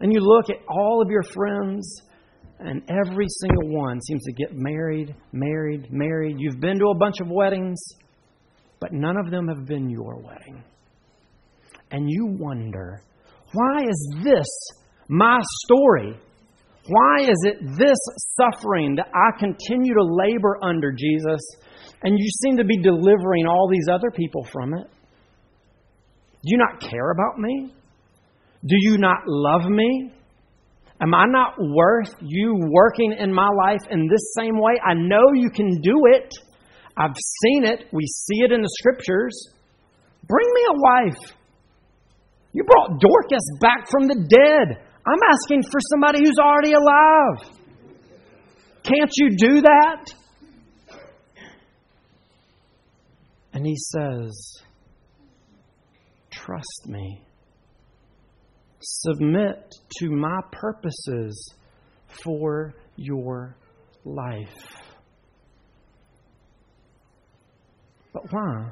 And 0.00 0.12
you 0.12 0.20
look 0.20 0.48
at 0.48 0.56
all 0.68 1.02
of 1.02 1.10
your 1.10 1.22
friends, 1.22 2.02
and 2.58 2.82
every 2.88 3.26
single 3.40 3.76
one 3.76 4.00
seems 4.00 4.22
to 4.24 4.32
get 4.32 4.50
married, 4.52 5.14
married, 5.32 5.88
married. 5.90 6.36
You've 6.38 6.60
been 6.60 6.78
to 6.78 6.86
a 6.86 6.98
bunch 6.98 7.20
of 7.20 7.28
weddings 7.28 7.78
but 8.80 8.92
none 8.92 9.16
of 9.16 9.30
them 9.30 9.48
have 9.48 9.66
been 9.66 9.90
your 9.90 10.16
wedding. 10.16 10.64
And 11.90 12.08
you 12.08 12.36
wonder, 12.38 13.02
why 13.52 13.82
is 13.82 14.14
this 14.22 14.48
my 15.08 15.40
story? 15.64 16.18
Why 16.86 17.22
is 17.22 17.36
it 17.44 17.58
this 17.78 17.98
suffering 18.40 18.96
that 18.96 19.08
I 19.14 19.38
continue 19.38 19.94
to 19.94 20.04
labor 20.04 20.58
under, 20.62 20.92
Jesus, 20.92 21.40
and 22.02 22.18
you 22.18 22.30
seem 22.42 22.56
to 22.56 22.64
be 22.64 22.78
delivering 22.78 23.46
all 23.46 23.68
these 23.70 23.86
other 23.92 24.10
people 24.10 24.44
from 24.50 24.74
it? 24.74 24.86
Do 26.42 26.44
you 26.44 26.58
not 26.58 26.80
care 26.80 27.10
about 27.10 27.38
me? 27.38 27.74
Do 28.66 28.76
you 28.78 28.98
not 28.98 29.18
love 29.26 29.68
me? 29.68 30.12
Am 31.02 31.14
I 31.14 31.24
not 31.26 31.54
worth 31.58 32.14
you 32.20 32.58
working 32.70 33.14
in 33.18 33.32
my 33.32 33.48
life 33.66 33.80
in 33.90 34.06
this 34.06 34.34
same 34.38 34.60
way? 34.60 34.72
I 34.84 34.94
know 34.94 35.32
you 35.34 35.50
can 35.50 35.80
do 35.80 36.02
it. 36.12 36.32
I've 37.00 37.16
seen 37.16 37.64
it. 37.64 37.86
We 37.92 38.04
see 38.04 38.44
it 38.44 38.52
in 38.52 38.60
the 38.60 38.68
scriptures. 38.78 39.48
Bring 40.28 40.46
me 40.54 40.62
a 40.68 40.74
wife. 40.74 41.32
You 42.52 42.64
brought 42.64 43.00
Dorcas 43.00 43.58
back 43.60 43.88
from 43.90 44.06
the 44.06 44.16
dead. 44.28 44.84
I'm 45.06 45.18
asking 45.32 45.62
for 45.62 45.80
somebody 45.90 46.18
who's 46.18 46.36
already 46.38 46.72
alive. 46.72 47.58
Can't 48.82 49.10
you 49.16 49.30
do 49.36 49.62
that? 49.62 50.12
And 53.54 53.64
he 53.64 53.76
says, 53.76 54.62
Trust 56.30 56.86
me. 56.86 57.22
Submit 58.80 59.74
to 59.98 60.10
my 60.10 60.40
purposes 60.52 61.54
for 62.24 62.74
your 62.96 63.56
life. 64.04 64.79
But 68.12 68.22
why? 68.30 68.70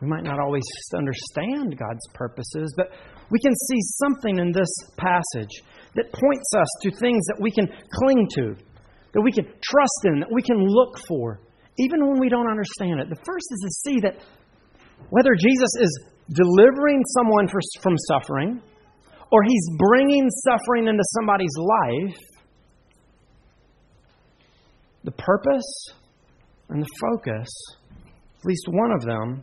We 0.00 0.08
might 0.08 0.24
not 0.24 0.38
always 0.38 0.62
understand 0.94 1.78
God's 1.78 2.06
purposes, 2.14 2.74
but 2.76 2.90
we 3.30 3.38
can 3.40 3.54
see 3.54 3.80
something 3.80 4.38
in 4.38 4.52
this 4.52 4.68
passage 4.98 5.62
that 5.94 6.12
points 6.12 6.52
us 6.56 6.68
to 6.82 6.90
things 7.00 7.24
that 7.26 7.38
we 7.40 7.50
can 7.50 7.66
cling 7.94 8.28
to, 8.34 8.54
that 9.14 9.22
we 9.22 9.32
can 9.32 9.44
trust 9.44 10.00
in, 10.04 10.20
that 10.20 10.32
we 10.32 10.42
can 10.42 10.58
look 10.58 10.98
for, 11.08 11.40
even 11.78 12.06
when 12.06 12.20
we 12.20 12.28
don't 12.28 12.48
understand 12.48 13.00
it. 13.00 13.08
The 13.08 13.22
first 13.24 13.46
is 13.50 13.60
to 13.62 13.90
see 13.90 14.00
that 14.00 14.16
whether 15.10 15.34
Jesus 15.34 15.70
is 15.80 16.04
delivering 16.28 17.02
someone 17.16 17.48
from 17.48 17.96
suffering 18.12 18.60
or 19.32 19.42
he's 19.42 19.68
bringing 19.78 20.28
suffering 20.44 20.88
into 20.88 21.02
somebody's 21.18 21.56
life, 21.56 22.18
the 25.04 25.12
purpose 25.12 25.90
and 26.68 26.82
the 26.82 26.88
focus, 27.00 27.48
at 28.38 28.44
least 28.44 28.66
one 28.68 28.92
of 28.92 29.02
them, 29.02 29.42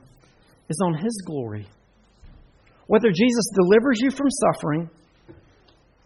is 0.69 0.79
on 0.85 0.95
His 0.95 1.23
glory. 1.25 1.67
Whether 2.87 3.09
Jesus 3.09 3.45
delivers 3.55 3.99
you 4.01 4.11
from 4.11 4.27
suffering 4.29 4.89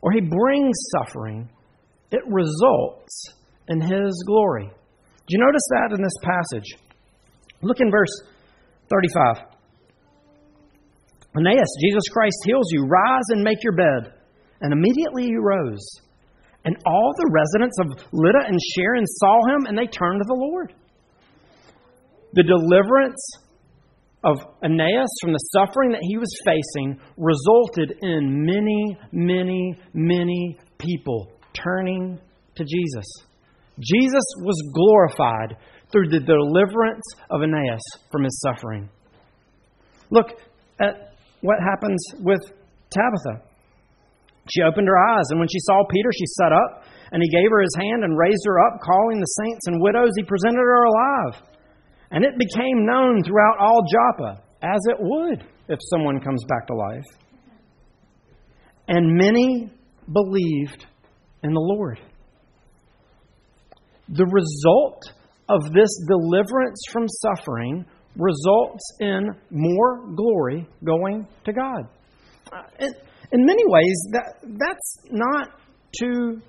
or 0.02 0.12
He 0.12 0.22
brings 0.22 0.78
suffering, 0.98 1.50
it 2.12 2.22
results 2.28 3.34
in 3.68 3.82
His 3.82 4.24
glory. 4.26 4.68
Do 4.68 5.36
you 5.36 5.40
notice 5.40 5.68
that 5.72 5.96
in 5.96 6.02
this 6.02 6.18
passage? 6.24 6.76
Look 7.62 7.82
in 7.82 7.92
verse 7.92 8.14
35. 8.90 9.58
Aeneas, 11.36 11.70
Jesus 11.82 12.04
Christ 12.12 12.38
heals 12.46 12.68
you. 12.72 12.86
Rise 12.86 13.30
and 13.30 13.44
make 13.44 13.64
your 13.64 13.76
bed. 13.76 14.14
And 14.62 14.74
immediately 14.74 15.26
he 15.26 15.36
rose. 15.36 15.86
And 16.66 16.76
all 16.86 17.14
the 17.16 17.32
residents 17.32 17.78
of 17.80 18.10
Lydda 18.12 18.48
and 18.48 18.60
Sharon 18.76 19.06
saw 19.06 19.40
him, 19.54 19.66
and 19.68 19.78
they 19.78 19.86
turned 19.86 20.20
to 20.20 20.28
the 20.28 20.34
Lord. 20.34 20.74
The 22.34 22.44
deliverance 22.44 23.20
of 24.24 24.38
Aeneas 24.64 25.10
from 25.22 25.32
the 25.32 25.50
suffering 25.54 25.92
that 25.92 26.02
he 26.02 26.18
was 26.18 26.30
facing 26.44 27.00
resulted 27.18 27.98
in 28.02 28.46
many, 28.46 28.98
many, 29.12 29.76
many 29.94 30.60
people 30.78 31.32
turning 31.54 32.20
to 32.56 32.64
Jesus. 32.64 33.06
Jesus 33.80 34.24
was 34.42 34.58
glorified 34.74 35.58
through 35.92 36.10
the 36.10 36.20
deliverance 36.20 37.06
of 37.30 37.42
Aeneas 37.42 37.82
from 38.12 38.24
his 38.24 38.42
suffering. 38.42 38.90
Look 40.10 40.28
at 40.80 41.14
what 41.42 41.58
happens 41.60 42.04
with 42.20 42.42
Tabitha. 42.90 43.46
She 44.50 44.64
opened 44.64 44.88
her 44.88 44.98
eyes, 44.98 45.26
and 45.30 45.40
when 45.40 45.50
she 45.50 45.60
saw 45.60 45.84
Peter, 45.90 46.10
she 46.12 46.26
sat 46.40 46.52
up, 46.52 46.84
and 47.12 47.22
he 47.22 47.30
gave 47.30 47.52
her 47.52 47.62
his 47.62 47.76
hand 47.76 48.04
and 48.04 48.18
raised 48.18 48.44
her 48.46 48.60
up, 48.68 48.80
calling 48.82 49.20
the 49.20 49.34
saints 49.44 49.68
and 49.68 49.82
widows. 49.82 50.12
He 50.16 50.24
presented 50.24 50.60
her 50.60 50.84
alive. 50.84 51.44
And 52.12 52.24
it 52.24 52.38
became 52.38 52.86
known 52.86 53.24
throughout 53.24 53.58
all 53.60 53.84
Joppa, 53.92 54.42
as 54.62 54.80
it 54.90 54.98
would 55.00 55.44
if 55.68 55.80
someone 55.90 56.20
comes 56.22 56.44
back 56.48 56.68
to 56.68 56.76
life. 56.76 57.04
And 58.88 59.18
many 59.18 59.70
believed 60.12 60.86
in 61.44 61.54
the 61.54 61.60
Lord. 61.60 62.00
The 64.10 64.26
result 64.26 65.04
of 65.50 65.74
this 65.74 65.90
deliverance 66.08 66.82
from 66.92 67.08
suffering 67.08 67.86
results 68.16 68.84
in 69.02 69.30
more 69.52 70.08
glory 70.16 70.68
going 70.84 71.28
to 71.46 71.54
God. 71.54 71.84
Uh, 72.52 72.64
in, 72.80 72.90
in 73.34 73.46
many 73.46 73.64
ways, 73.66 74.08
that, 74.14 74.36
that's 74.44 74.98
not 75.12 75.50
too 76.00 76.42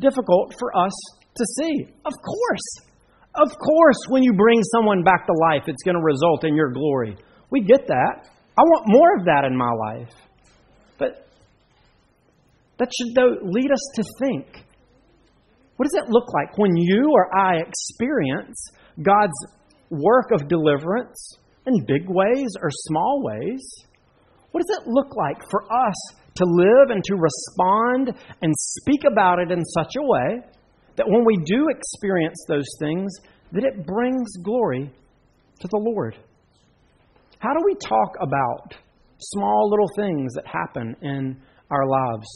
difficult 0.00 0.54
for 0.58 0.76
us 0.76 0.92
to 1.36 1.44
see. 1.58 1.86
Of 2.04 2.12
course, 2.12 2.93
Of 3.34 3.50
course, 3.58 3.98
when 4.08 4.22
you 4.22 4.32
bring 4.32 4.62
someone 4.74 5.02
back 5.02 5.26
to 5.26 5.32
life, 5.32 5.64
it's 5.66 5.82
going 5.82 5.96
to 5.96 6.02
result 6.02 6.44
in 6.44 6.54
your 6.54 6.70
glory. 6.70 7.16
We 7.50 7.62
get 7.62 7.86
that. 7.88 8.28
I 8.56 8.62
want 8.62 8.84
more 8.86 9.16
of 9.18 9.24
that 9.24 9.44
in 9.44 9.56
my 9.56 9.70
life. 9.70 10.14
But 10.98 11.28
that 12.78 12.90
should 12.96 13.14
though 13.14 13.36
lead 13.42 13.72
us 13.72 13.90
to 13.96 14.04
think 14.20 14.64
what 15.76 15.86
does 15.90 16.00
it 16.04 16.08
look 16.08 16.32
like 16.32 16.56
when 16.56 16.76
you 16.76 17.10
or 17.12 17.36
I 17.36 17.56
experience 17.56 18.68
God's 19.02 19.34
work 19.90 20.30
of 20.32 20.46
deliverance 20.46 21.36
in 21.66 21.84
big 21.86 22.08
ways 22.08 22.50
or 22.62 22.70
small 22.70 23.22
ways? 23.24 23.60
What 24.52 24.62
does 24.64 24.78
it 24.78 24.86
look 24.86 25.16
like 25.16 25.42
for 25.50 25.64
us 25.64 25.94
to 26.36 26.44
live 26.44 26.90
and 26.90 27.02
to 27.02 27.16
respond 27.16 28.16
and 28.40 28.52
speak 28.56 29.02
about 29.10 29.40
it 29.40 29.50
in 29.50 29.64
such 29.64 29.94
a 29.98 30.02
way 30.02 30.42
that 30.96 31.08
when 31.08 31.24
we 31.24 31.36
do 31.44 31.68
experience 31.68 32.36
those 32.48 32.68
things, 32.78 33.12
that 33.52 33.64
it 33.64 33.86
brings 33.86 34.28
glory 34.42 34.92
to 35.60 35.68
the 35.68 35.78
Lord? 35.78 36.16
How 37.38 37.52
do 37.52 37.60
we 37.64 37.74
talk 37.74 38.16
about 38.20 38.74
small 39.18 39.70
little 39.70 39.88
things 39.96 40.32
that 40.34 40.46
happen 40.46 40.96
in 41.02 41.36
our 41.70 41.86
lives? 41.86 42.26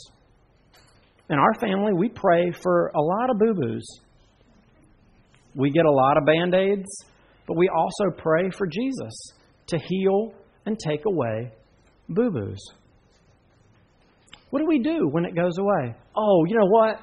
In 1.30 1.38
our 1.38 1.54
family, 1.60 1.92
we 1.92 2.08
pray 2.08 2.52
for 2.62 2.90
a 2.94 3.00
lot 3.00 3.30
of 3.30 3.38
boo 3.38 3.54
boos. 3.54 3.86
We 5.54 5.70
get 5.70 5.84
a 5.84 5.90
lot 5.90 6.16
of 6.16 6.24
band 6.24 6.54
aids, 6.54 6.88
but 7.46 7.56
we 7.56 7.68
also 7.68 8.16
pray 8.16 8.50
for 8.50 8.66
Jesus 8.66 9.12
to 9.68 9.78
heal 9.78 10.32
and 10.66 10.78
take 10.78 11.04
away 11.06 11.52
boo 12.08 12.30
boos. 12.30 12.58
What 14.50 14.60
do 14.60 14.66
we 14.66 14.78
do 14.78 15.08
when 15.10 15.24
it 15.24 15.34
goes 15.34 15.58
away? 15.58 15.94
Oh, 16.16 16.44
you 16.46 16.56
know 16.56 16.68
what? 16.68 16.96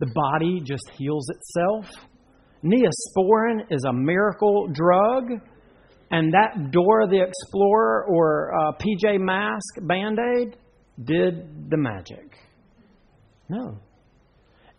The 0.00 0.10
body 0.14 0.60
just 0.64 0.90
heals 0.96 1.28
itself. 1.28 1.86
Neosporin 2.64 3.60
is 3.70 3.84
a 3.84 3.92
miracle 3.92 4.68
drug, 4.72 5.40
and 6.10 6.32
that 6.32 6.70
Dora 6.72 7.06
the 7.06 7.22
Explorer 7.22 8.06
or 8.08 8.52
uh, 8.54 8.72
PJ 8.72 9.20
Mask 9.20 9.76
band 9.82 10.18
aid 10.18 10.56
did 11.04 11.70
the 11.70 11.76
magic. 11.76 12.36
No. 13.48 13.78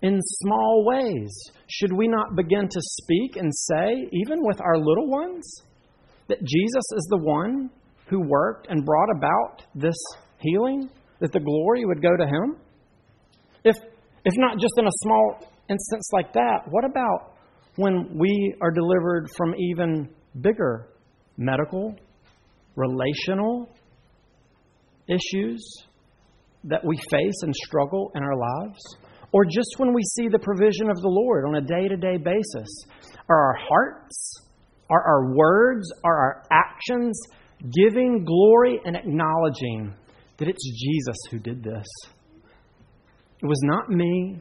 In 0.01 0.19
small 0.19 0.83
ways, 0.85 1.31
should 1.67 1.93
we 1.93 2.07
not 2.07 2.35
begin 2.35 2.67
to 2.67 2.81
speak 2.81 3.35
and 3.35 3.51
say, 3.53 4.09
even 4.11 4.39
with 4.41 4.59
our 4.59 4.77
little 4.77 5.07
ones, 5.07 5.61
that 6.27 6.39
Jesus 6.39 6.85
is 6.95 7.07
the 7.11 7.19
one 7.21 7.69
who 8.07 8.27
worked 8.27 8.67
and 8.69 8.83
brought 8.83 9.09
about 9.15 9.63
this 9.75 9.97
healing, 10.39 10.89
that 11.19 11.31
the 11.31 11.39
glory 11.39 11.85
would 11.85 12.01
go 12.01 12.17
to 12.17 12.25
him? 12.25 12.57
If, 13.63 13.75
if 14.25 14.33
not 14.37 14.59
just 14.59 14.73
in 14.77 14.85
a 14.85 14.91
small 14.91 15.37
instance 15.69 16.09
like 16.13 16.33
that, 16.33 16.63
what 16.69 16.85
about 16.85 17.33
when 17.75 18.17
we 18.17 18.55
are 18.61 18.71
delivered 18.71 19.27
from 19.37 19.55
even 19.55 20.09
bigger 20.41 20.87
medical, 21.37 21.95
relational 22.75 23.69
issues 25.07 25.65
that 26.63 26.85
we 26.85 26.97
face 27.09 27.41
and 27.41 27.55
struggle 27.55 28.11
in 28.15 28.23
our 28.23 28.37
lives? 28.37 28.79
Or 29.33 29.45
just 29.45 29.75
when 29.77 29.93
we 29.93 30.01
see 30.03 30.27
the 30.27 30.39
provision 30.39 30.89
of 30.89 30.97
the 30.97 31.07
Lord 31.07 31.45
on 31.45 31.55
a 31.55 31.61
day 31.61 31.87
to 31.87 31.95
day 31.95 32.17
basis? 32.17 32.69
Are 33.29 33.47
our 33.47 33.57
hearts, 33.69 34.35
are 34.89 35.01
our 35.01 35.35
words, 35.35 35.89
are 36.03 36.17
our 36.17 36.43
actions 36.51 37.19
giving 37.73 38.25
glory 38.25 38.79
and 38.83 38.95
acknowledging 38.95 39.93
that 40.37 40.49
it's 40.49 40.63
Jesus 40.63 41.17
who 41.29 41.39
did 41.39 41.63
this? 41.63 41.87
It 43.41 43.47
was 43.47 43.59
not 43.63 43.89
me, 43.89 44.39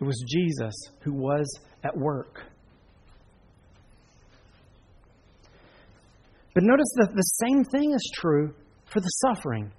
it 0.00 0.04
was 0.04 0.24
Jesus 0.28 0.74
who 1.02 1.12
was 1.12 1.46
at 1.82 1.96
work. 1.96 2.40
But 6.54 6.64
notice 6.64 6.90
that 6.96 7.14
the 7.14 7.46
same 7.46 7.64
thing 7.64 7.92
is 7.92 8.12
true 8.14 8.54
for 8.86 9.00
the 9.00 9.10
suffering. 9.26 9.70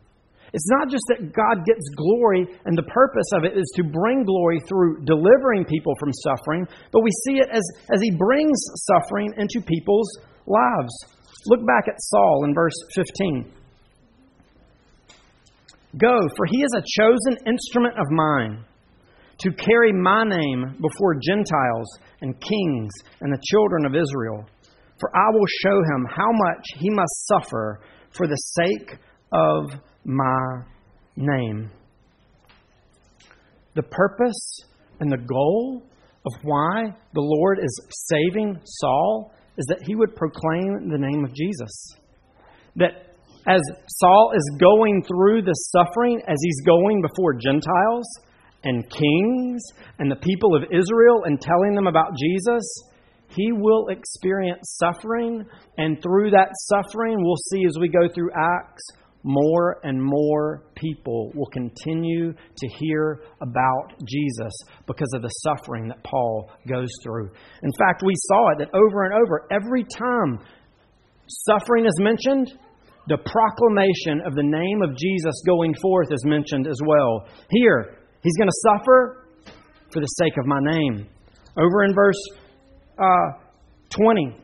It's 0.53 0.67
not 0.67 0.89
just 0.89 1.03
that 1.09 1.31
God 1.31 1.65
gets 1.65 1.83
glory 1.95 2.47
and 2.65 2.77
the 2.77 2.83
purpose 2.83 3.29
of 3.33 3.43
it 3.43 3.57
is 3.57 3.71
to 3.75 3.83
bring 3.83 4.23
glory 4.23 4.59
through 4.67 5.05
delivering 5.05 5.65
people 5.65 5.93
from 5.99 6.11
suffering, 6.13 6.65
but 6.91 7.03
we 7.03 7.11
see 7.27 7.37
it 7.39 7.49
as, 7.51 7.63
as 7.93 8.01
He 8.01 8.11
brings 8.11 8.57
suffering 8.89 9.33
into 9.37 9.61
people's 9.65 10.09
lives. 10.47 10.93
Look 11.47 11.65
back 11.65 11.87
at 11.87 11.95
Saul 11.99 12.45
in 12.45 12.53
verse 12.53 12.73
15. 12.95 13.58
Go, 15.97 16.19
for 16.35 16.45
he 16.45 16.57
is 16.57 16.73
a 16.77 17.01
chosen 17.01 17.47
instrument 17.47 17.97
of 17.97 18.05
mine 18.11 18.65
to 19.39 19.51
carry 19.51 19.91
my 19.93 20.23
name 20.23 20.77
before 20.81 21.15
Gentiles 21.21 21.87
and 22.21 22.39
kings 22.39 22.91
and 23.21 23.33
the 23.33 23.41
children 23.49 23.85
of 23.85 23.95
Israel. 23.95 24.45
For 24.99 25.09
I 25.15 25.29
will 25.31 25.47
show 25.63 25.77
him 25.77 26.05
how 26.09 26.31
much 26.31 26.65
he 26.75 26.89
must 26.89 27.27
suffer 27.27 27.79
for 28.11 28.27
the 28.27 28.35
sake 28.35 28.99
of 29.31 29.71
my 30.03 30.63
name. 31.15 31.71
The 33.75 33.83
purpose 33.83 34.59
and 34.99 35.11
the 35.11 35.25
goal 35.25 35.83
of 36.25 36.33
why 36.43 36.93
the 37.13 37.21
Lord 37.21 37.59
is 37.59 37.81
saving 38.09 38.59
Saul 38.63 39.33
is 39.57 39.65
that 39.67 39.83
he 39.85 39.95
would 39.95 40.15
proclaim 40.15 40.89
the 40.89 40.97
name 40.97 41.23
of 41.23 41.33
Jesus. 41.33 41.95
That 42.75 43.08
as 43.49 43.61
Saul 43.87 44.31
is 44.35 44.57
going 44.59 45.03
through 45.07 45.41
the 45.41 45.53
suffering, 45.53 46.21
as 46.27 46.37
he's 46.41 46.61
going 46.65 47.01
before 47.01 47.33
Gentiles 47.33 48.05
and 48.63 48.87
kings 48.89 49.63
and 49.97 50.11
the 50.11 50.17
people 50.17 50.55
of 50.55 50.63
Israel 50.65 51.23
and 51.25 51.41
telling 51.41 51.73
them 51.73 51.87
about 51.87 52.15
Jesus, 52.15 52.63
he 53.29 53.51
will 53.51 53.87
experience 53.87 54.77
suffering. 54.79 55.45
And 55.77 56.01
through 56.01 56.31
that 56.31 56.49
suffering, 56.67 57.17
we'll 57.23 57.41
see 57.51 57.65
as 57.65 57.77
we 57.79 57.89
go 57.89 58.07
through 58.13 58.29
Acts, 58.35 58.83
more 59.23 59.79
and 59.83 60.01
more 60.01 60.63
people 60.75 61.31
will 61.35 61.49
continue 61.51 62.31
to 62.33 62.67
hear 62.67 63.21
about 63.41 63.93
Jesus 64.07 64.53
because 64.85 65.11
of 65.15 65.23
the 65.23 65.29
suffering 65.43 65.87
that 65.87 66.03
Paul 66.03 66.51
goes 66.67 66.89
through. 67.03 67.31
In 67.63 67.71
fact, 67.79 68.03
we 68.05 68.13
saw 68.15 68.51
it 68.51 68.59
that 68.59 68.73
over 68.73 69.05
and 69.05 69.13
over, 69.13 69.47
every 69.51 69.83
time 69.83 70.39
suffering 71.27 71.85
is 71.85 71.99
mentioned, 71.99 72.57
the 73.09 73.17
proclamation 73.17 74.21
of 74.25 74.35
the 74.35 74.45
name 74.45 74.81
of 74.85 74.95
Jesus 74.95 75.33
going 75.45 75.73
forth 75.81 76.13
is 76.13 76.23
mentioned 76.25 76.67
as 76.67 76.79
well. 76.85 77.27
Here, 77.49 77.97
he's 78.21 78.37
going 78.37 78.49
to 78.49 78.61
suffer 78.69 79.25
for 79.91 79.99
the 79.99 80.13
sake 80.21 80.37
of 80.37 80.45
my 80.45 80.59
name. 80.61 81.09
Over 81.57 81.83
in 81.83 81.93
verse 81.95 82.21
uh, 83.01 83.41
20, 83.89 84.37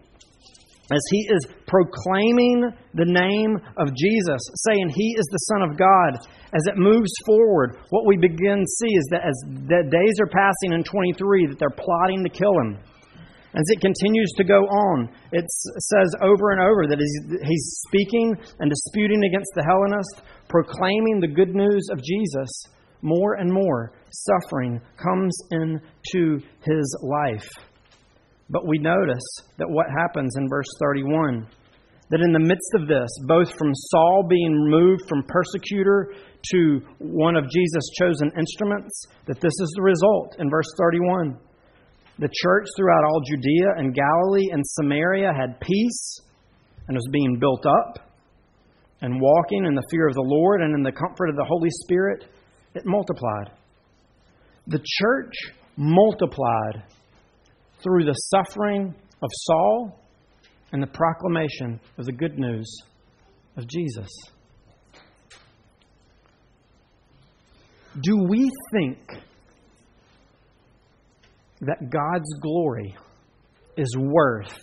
as 0.92 1.02
he 1.12 1.28
is 1.30 1.48
proclaiming 1.68 2.72
the 2.94 3.06
name 3.06 3.58
of 3.78 3.90
Jesus, 3.94 4.42
saying 4.66 4.90
he 4.90 5.16
is 5.18 5.26
the 5.32 5.46
Son 5.54 5.62
of 5.70 5.78
God, 5.78 6.26
as 6.54 6.66
it 6.68 6.78
moves 6.78 7.12
forward, 7.26 7.78
what 7.90 8.06
we 8.06 8.18
begin 8.18 8.66
to 8.66 8.72
see 8.82 8.94
is 8.94 9.08
that 9.12 9.22
as 9.26 9.36
the 9.66 9.86
days 9.90 10.16
are 10.22 10.30
passing 10.30 10.74
in 10.74 10.84
23, 10.84 11.48
that 11.48 11.60
they're 11.60 11.70
plotting 11.70 12.24
to 12.24 12.30
kill 12.30 12.54
him. 12.66 12.80
As 13.56 13.64
it 13.70 13.80
continues 13.80 14.32
to 14.36 14.44
go 14.44 14.60
on, 14.60 15.10
it 15.32 15.46
says 15.50 16.16
over 16.22 16.52
and 16.52 16.62
over 16.62 16.88
that 16.88 17.00
he's 17.00 17.82
speaking 17.88 18.36
and 18.60 18.70
disputing 18.70 19.24
against 19.24 19.52
the 19.56 19.64
Hellenists, 19.64 20.22
proclaiming 20.50 21.22
the 21.22 21.34
good 21.34 21.56
news 21.56 21.88
of 21.92 22.04
Jesus. 22.04 22.50
More 23.02 23.36
and 23.36 23.52
more 23.52 23.94
suffering 24.10 24.82
comes 24.98 25.38
into 25.52 26.40
his 26.64 26.98
life. 27.02 27.48
But 28.50 28.68
we 28.68 28.78
notice 28.78 29.24
that 29.58 29.70
what 29.70 29.88
happens 29.90 30.36
in 30.38 30.50
verse 30.50 30.68
31 30.82 31.48
that 32.10 32.22
in 32.22 32.34
the 32.34 32.40
midst 32.40 32.70
of 32.76 32.88
this, 32.88 33.10
both 33.26 33.50
from 33.58 33.74
Saul 33.74 34.26
being 34.30 34.70
moved 34.70 35.02
from 35.10 35.24
persecutor 35.24 36.14
to 36.52 36.82
one 37.00 37.36
of 37.36 37.50
Jesus' 37.50 37.90
chosen 38.00 38.32
instruments, 38.38 39.08
that 39.26 39.42
this 39.42 39.54
is 39.60 39.74
the 39.76 39.82
result 39.82 40.36
in 40.38 40.50
verse 40.50 40.70
31. 40.78 41.40
The 42.18 42.30
church 42.32 42.66
throughout 42.78 43.04
all 43.04 43.22
Judea 43.28 43.74
and 43.78 43.94
Galilee 43.94 44.50
and 44.52 44.64
Samaria 44.66 45.32
had 45.38 45.60
peace 45.60 46.20
and 46.88 46.96
was 46.96 47.08
being 47.12 47.40
built 47.40 47.66
up 47.66 48.00
and 49.02 49.20
walking 49.20 49.66
in 49.66 49.76
the 49.76 49.84
fear 49.92 50.08
of 50.08 50.14
the 50.14 50.22
Lord 50.26 50.62
and 50.62 50.74
in 50.76 50.84
the 50.84 50.92
comfort 50.92 51.30
of 51.30 51.36
the 51.36 51.44
Holy 51.44 51.70
Spirit, 51.70 52.24
it 52.74 52.84
multiplied. 52.86 53.52
The 54.68 54.80
church 54.84 55.34
multiplied 55.76 56.84
through 57.84 58.06
the 58.06 58.14
suffering 58.14 58.96
of 59.22 59.30
Saul 59.32 60.00
and 60.72 60.82
the 60.82 60.88
proclamation 60.88 61.80
of 61.98 62.06
the 62.06 62.14
good 62.14 62.40
news 62.40 62.82
of 63.58 63.68
Jesus. 63.68 64.10
Do 68.02 68.18
we 68.30 68.50
think 68.74 68.98
that 71.62 71.90
God's 71.90 72.30
glory 72.42 72.96
is 73.78 73.96
worth 73.98 74.54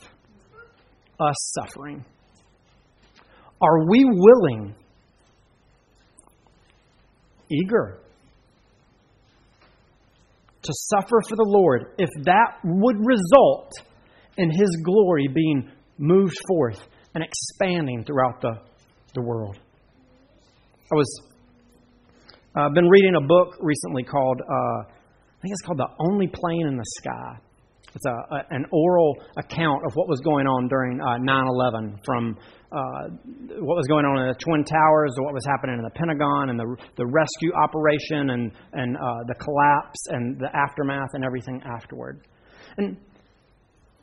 us 1.20 1.52
suffering? 1.58 2.04
Are 3.60 3.88
we 3.88 4.04
willing, 4.04 4.74
eager, 7.50 7.98
to 10.62 10.72
suffer 10.72 11.20
for 11.28 11.36
the 11.36 11.46
Lord 11.46 11.94
if 11.98 12.08
that 12.24 12.58
would 12.64 12.96
result 12.98 13.72
in 14.36 14.50
His 14.50 14.76
glory 14.84 15.28
being 15.32 15.70
moved 15.98 16.36
forth 16.48 16.80
and 17.14 17.22
expanding 17.22 18.04
throughout 18.04 18.40
the, 18.40 18.54
the 19.14 19.22
world. 19.22 19.58
I 20.90 20.94
was 20.94 21.22
I've 22.54 22.70
uh, 22.70 22.74
been 22.74 22.88
reading 22.88 23.14
a 23.16 23.26
book 23.26 23.56
recently 23.60 24.02
called 24.02 24.42
uh, 24.42 24.92
think 25.42 25.52
it's 25.52 25.62
called 25.62 25.78
The 25.78 25.90
Only 25.98 26.28
Plane 26.28 26.66
in 26.68 26.76
the 26.76 26.86
Sky. 26.98 27.38
It's 27.94 28.06
a, 28.06 28.10
a, 28.10 28.38
an 28.50 28.64
oral 28.72 29.16
account 29.36 29.84
of 29.84 29.92
what 29.94 30.08
was 30.08 30.20
going 30.20 30.46
on 30.46 30.68
during 30.68 31.00
uh, 31.00 31.18
9/11, 31.20 31.98
from 32.06 32.38
uh, 32.72 33.58
what 33.60 33.76
was 33.76 33.86
going 33.86 34.06
on 34.06 34.22
in 34.22 34.28
the 34.28 34.38
Twin 34.38 34.64
Towers 34.64 35.12
to 35.16 35.22
what 35.22 35.34
was 35.34 35.44
happening 35.44 35.76
in 35.76 35.84
the 35.84 35.90
Pentagon 35.90 36.48
and 36.48 36.58
the 36.58 36.64
the 36.96 37.04
rescue 37.04 37.52
operation 37.52 38.30
and 38.30 38.52
and 38.72 38.96
uh, 38.96 39.26
the 39.28 39.34
collapse 39.34 40.00
and 40.08 40.38
the 40.38 40.48
aftermath 40.56 41.10
and 41.12 41.24
everything 41.24 41.60
afterward. 41.66 42.24
And 42.78 42.96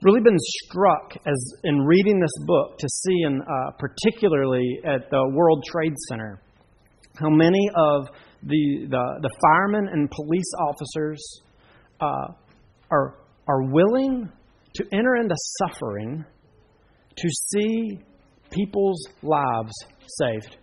really 0.03 0.21
been 0.21 0.37
struck 0.37 1.17
as 1.25 1.39
in 1.63 1.79
reading 1.81 2.19
this 2.19 2.45
book 2.45 2.77
to 2.77 2.87
see, 2.87 3.23
in 3.25 3.41
uh, 3.41 3.71
particularly 3.79 4.79
at 4.85 5.09
the 5.09 5.31
World 5.33 5.63
Trade 5.65 5.95
Center, 6.09 6.39
how 7.17 7.29
many 7.29 7.69
of 7.75 8.07
the 8.43 8.87
the, 8.89 9.19
the 9.21 9.29
firemen 9.41 9.87
and 9.91 10.09
police 10.09 10.51
officers 10.59 11.41
uh, 11.99 12.33
are 12.91 13.15
are 13.47 13.63
willing 13.63 14.31
to 14.75 14.85
enter 14.93 15.15
into 15.15 15.35
suffering 15.59 16.23
to 17.17 17.29
see 17.29 17.99
people's 18.51 19.07
lives 19.21 19.73
saved. 20.17 20.57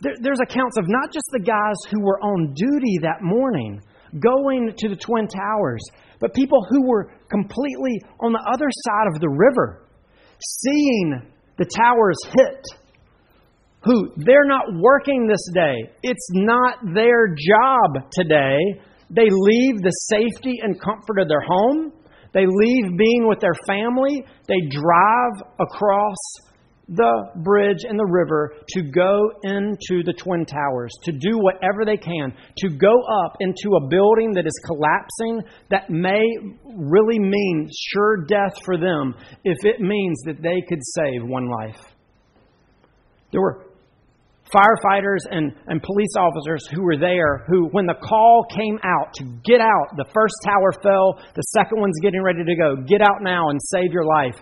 There, 0.00 0.14
there's 0.20 0.40
accounts 0.42 0.76
of 0.78 0.84
not 0.88 1.12
just 1.12 1.26
the 1.32 1.40
guys 1.40 1.76
who 1.90 2.02
were 2.02 2.20
on 2.20 2.54
duty 2.54 2.98
that 3.02 3.22
morning 3.22 3.80
going 4.18 4.74
to 4.76 4.88
the 4.88 4.96
Twin 4.96 5.26
Towers, 5.26 5.82
but 6.20 6.34
people 6.34 6.64
who 6.68 6.86
were 6.86 7.12
completely 7.30 8.02
on 8.20 8.32
the 8.32 8.44
other 8.52 8.68
side 8.70 9.06
of 9.14 9.20
the 9.20 9.28
river, 9.28 9.86
seeing 10.38 11.22
the 11.56 11.64
towers 11.64 12.16
hit. 12.36 12.64
Who 13.84 14.12
they're 14.16 14.46
not 14.46 14.66
working 14.78 15.26
this 15.26 15.48
day. 15.54 15.90
It's 16.02 16.28
not 16.32 16.78
their 16.94 17.28
job 17.28 18.10
today 18.12 18.58
they 19.14 19.28
leave 19.28 19.82
the 19.82 19.92
safety 20.08 20.58
and 20.62 20.80
comfort 20.80 21.20
of 21.20 21.28
their 21.28 21.44
home. 21.46 21.92
They 22.32 22.46
leave 22.46 22.96
being 22.96 23.28
with 23.28 23.40
their 23.40 23.56
family. 23.66 24.24
They 24.48 24.60
drive 24.70 25.52
across 25.60 26.16
the 26.88 27.30
bridge 27.44 27.84
and 27.88 27.98
the 27.98 28.06
river 28.06 28.54
to 28.68 28.82
go 28.82 29.30
into 29.44 30.02
the 30.04 30.14
Twin 30.14 30.46
Towers, 30.46 30.90
to 31.04 31.12
do 31.12 31.38
whatever 31.38 31.84
they 31.84 31.96
can, 31.96 32.32
to 32.58 32.68
go 32.70 32.92
up 33.24 33.36
into 33.40 33.76
a 33.76 33.88
building 33.88 34.32
that 34.34 34.46
is 34.46 34.60
collapsing 34.66 35.42
that 35.70 35.90
may 35.90 36.24
really 36.74 37.18
mean 37.18 37.68
sure 37.92 38.24
death 38.26 38.54
for 38.64 38.78
them 38.78 39.14
if 39.44 39.64
it 39.64 39.80
means 39.80 40.20
that 40.24 40.42
they 40.42 40.62
could 40.66 40.80
save 40.82 41.22
one 41.22 41.48
life. 41.50 41.80
There 43.30 43.40
were 43.40 43.71
firefighters 44.54 45.24
and, 45.30 45.52
and 45.66 45.82
police 45.82 46.14
officers 46.16 46.66
who 46.72 46.82
were 46.82 46.98
there 46.98 47.44
who, 47.48 47.68
when 47.72 47.86
the 47.86 47.94
call 47.94 48.44
came 48.54 48.78
out 48.84 49.12
to 49.14 49.24
get 49.44 49.60
out, 49.60 49.96
the 49.96 50.04
first 50.12 50.34
tower 50.44 50.72
fell, 50.82 51.18
the 51.34 51.42
second 51.56 51.80
one's 51.80 51.98
getting 52.02 52.22
ready 52.22 52.44
to 52.44 52.56
go, 52.56 52.76
get 52.86 53.00
out 53.00 53.22
now 53.22 53.48
and 53.48 53.58
save 53.70 53.92
your 53.92 54.04
life. 54.04 54.36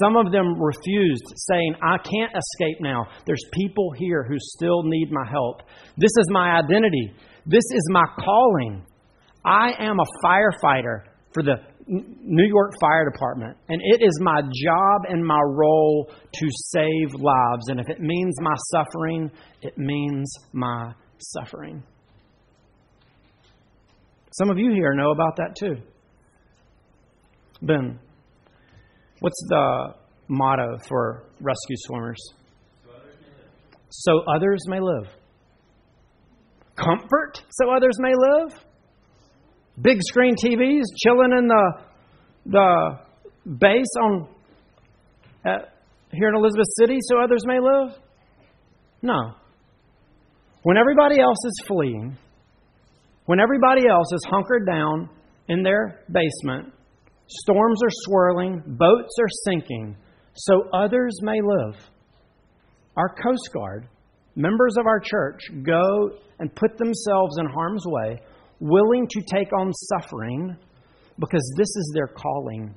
Some 0.00 0.16
of 0.16 0.32
them 0.32 0.60
refused, 0.60 1.24
saying, 1.36 1.74
I 1.82 1.96
can't 1.98 2.32
escape 2.32 2.78
now. 2.80 3.06
There's 3.26 3.44
people 3.52 3.92
here 3.96 4.24
who 4.28 4.36
still 4.38 4.82
need 4.82 5.08
my 5.10 5.28
help. 5.30 5.62
This 5.96 6.12
is 6.18 6.26
my 6.30 6.58
identity. 6.58 7.12
This 7.46 7.64
is 7.72 7.86
my 7.90 8.04
calling. 8.18 8.84
I 9.44 9.72
am 9.78 9.98
a 10.00 10.26
firefighter 10.26 11.04
for 11.32 11.42
the 11.42 11.56
New 11.90 12.46
York 12.46 12.72
Fire 12.80 13.10
Department, 13.10 13.56
and 13.68 13.80
it 13.82 14.00
is 14.00 14.20
my 14.22 14.40
job 14.42 15.02
and 15.08 15.26
my 15.26 15.40
role 15.40 16.08
to 16.08 16.46
save 16.48 17.14
lives. 17.14 17.68
And 17.68 17.80
if 17.80 17.88
it 17.88 18.00
means 18.00 18.36
my 18.40 18.54
suffering, 18.70 19.28
it 19.60 19.76
means 19.76 20.32
my 20.52 20.92
suffering. 21.18 21.82
Some 24.38 24.50
of 24.50 24.58
you 24.58 24.70
here 24.72 24.94
know 24.94 25.10
about 25.10 25.36
that 25.38 25.56
too. 25.58 25.76
Ben, 27.60 27.98
what's 29.18 29.44
the 29.48 29.94
motto 30.28 30.78
for 30.88 31.24
rescue 31.40 31.76
swimmers? 31.76 32.22
So 33.88 34.22
others 34.32 34.60
may 34.68 34.78
live. 34.78 35.08
Comfort 36.76 37.42
so 37.50 37.68
others 37.70 37.96
may 37.98 38.12
live 38.14 38.64
big 39.80 39.98
screen 40.02 40.34
TVs, 40.34 40.84
chilling 40.96 41.32
in 41.36 41.48
the 41.48 41.72
the 42.46 42.98
base 43.58 43.92
on 44.02 44.28
at, 45.44 45.74
here 46.12 46.28
in 46.28 46.34
Elizabeth 46.34 46.66
City 46.78 46.98
so 47.00 47.18
others 47.18 47.42
may 47.46 47.58
live? 47.60 47.96
No. 49.02 49.34
When 50.62 50.76
everybody 50.76 51.20
else 51.20 51.38
is 51.44 51.64
fleeing, 51.66 52.16
when 53.26 53.40
everybody 53.40 53.88
else 53.88 54.12
is 54.12 54.26
hunkered 54.28 54.66
down 54.66 55.08
in 55.48 55.62
their 55.62 56.00
basement, 56.10 56.72
storms 57.28 57.80
are 57.82 57.90
swirling, 57.90 58.62
boats 58.66 59.14
are 59.20 59.28
sinking, 59.46 59.96
so 60.34 60.64
others 60.74 61.18
may 61.22 61.40
live. 61.40 61.76
Our 62.96 63.08
Coast 63.08 63.48
Guard, 63.54 63.88
members 64.36 64.76
of 64.78 64.86
our 64.86 65.00
church, 65.00 65.40
go 65.62 66.10
and 66.38 66.54
put 66.54 66.76
themselves 66.76 67.38
in 67.38 67.46
harm's 67.46 67.84
way 67.86 68.18
willing 68.60 69.08
to 69.08 69.22
take 69.22 69.52
on 69.52 69.72
suffering 69.72 70.56
because 71.18 71.54
this 71.56 71.68
is 71.68 71.92
their 71.94 72.08
calling. 72.08 72.74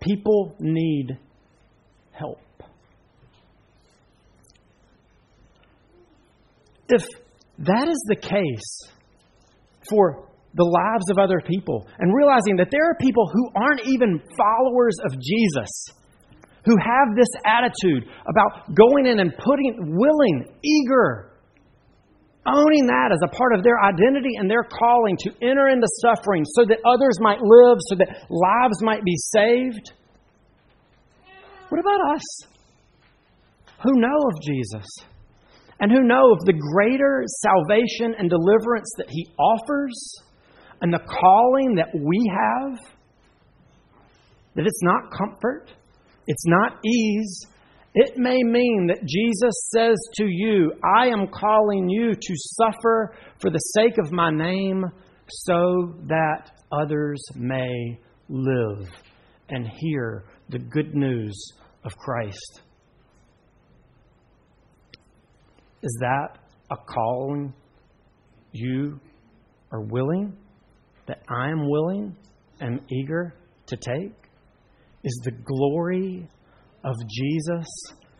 People 0.00 0.54
need 0.58 1.18
help. 2.12 2.40
If 6.88 7.04
that 7.58 7.88
is 7.88 8.04
the 8.08 8.16
case 8.16 8.92
for 9.88 10.28
the 10.54 10.64
lives 10.64 11.10
of 11.10 11.18
other 11.18 11.40
people, 11.46 11.86
and 11.98 12.14
realizing 12.14 12.56
that 12.56 12.68
there 12.70 12.82
are 12.90 12.96
people 13.00 13.30
who 13.32 13.50
aren't 13.54 13.84
even 13.84 14.20
followers 14.36 14.96
of 15.04 15.12
Jesus, 15.20 15.68
who 16.64 16.74
have 16.78 17.16
this 17.16 17.28
attitude 17.44 18.08
about 18.26 18.74
going 18.74 19.06
in 19.06 19.20
and 19.20 19.32
putting, 19.36 19.96
willing, 19.96 20.46
eager, 20.64 21.27
owning 22.48 22.86
that 22.86 23.12
as 23.12 23.20
a 23.22 23.36
part 23.36 23.52
of 23.52 23.62
their 23.62 23.78
identity 23.80 24.36
and 24.36 24.50
their 24.50 24.64
calling 24.64 25.16
to 25.18 25.30
enter 25.42 25.68
into 25.68 25.86
suffering 26.00 26.44
so 26.44 26.64
that 26.64 26.78
others 26.84 27.20
might 27.20 27.40
live, 27.40 27.78
so 27.88 27.96
that 27.96 28.26
lives 28.30 28.82
might 28.82 29.04
be 29.04 29.14
saved. 29.16 29.92
What 31.68 31.80
about 31.80 32.16
us 32.16 32.24
who 33.82 34.00
know 34.00 34.16
of 34.32 34.42
Jesus 34.42 34.86
and 35.80 35.92
who 35.92 36.02
know 36.02 36.32
of 36.32 36.44
the 36.46 36.54
greater 36.54 37.24
salvation 37.42 38.14
and 38.18 38.30
deliverance 38.30 38.90
that 38.96 39.10
He 39.10 39.28
offers 39.38 40.14
and 40.80 40.92
the 40.92 41.00
calling 41.00 41.76
that 41.76 41.94
we 41.94 42.18
have? 42.32 42.78
That 44.56 44.66
it's 44.66 44.82
not 44.82 45.12
comfort, 45.16 45.70
it's 46.26 46.46
not 46.46 46.78
ease, 46.84 47.46
it 47.94 48.16
may 48.16 48.42
mean 48.42 48.88
that 48.88 49.04
Jesus 49.06 49.54
says 49.74 49.96
to 50.16 50.24
you, 50.26 50.72
I 50.84 51.06
am 51.08 51.26
calling 51.28 51.88
you 51.88 52.14
to 52.14 52.34
suffer 52.36 53.14
for 53.40 53.50
the 53.50 53.58
sake 53.58 53.98
of 53.98 54.12
my 54.12 54.30
name 54.30 54.84
so 55.28 55.94
that 56.06 56.50
others 56.70 57.22
may 57.34 57.98
live 58.28 58.88
and 59.48 59.66
hear 59.66 60.24
the 60.50 60.58
good 60.58 60.94
news 60.94 61.52
of 61.84 61.96
Christ. 61.96 62.60
Is 65.82 65.96
that 66.00 66.38
a 66.70 66.76
calling 66.76 67.54
you 68.52 69.00
are 69.72 69.82
willing, 69.82 70.36
that 71.06 71.22
I 71.28 71.50
am 71.50 71.68
willing 71.68 72.16
and 72.60 72.80
eager 72.90 73.34
to 73.66 73.76
take? 73.76 74.12
Is 75.04 75.20
the 75.24 75.30
glory 75.30 76.28
of 76.84 76.94
Jesus 77.08 77.66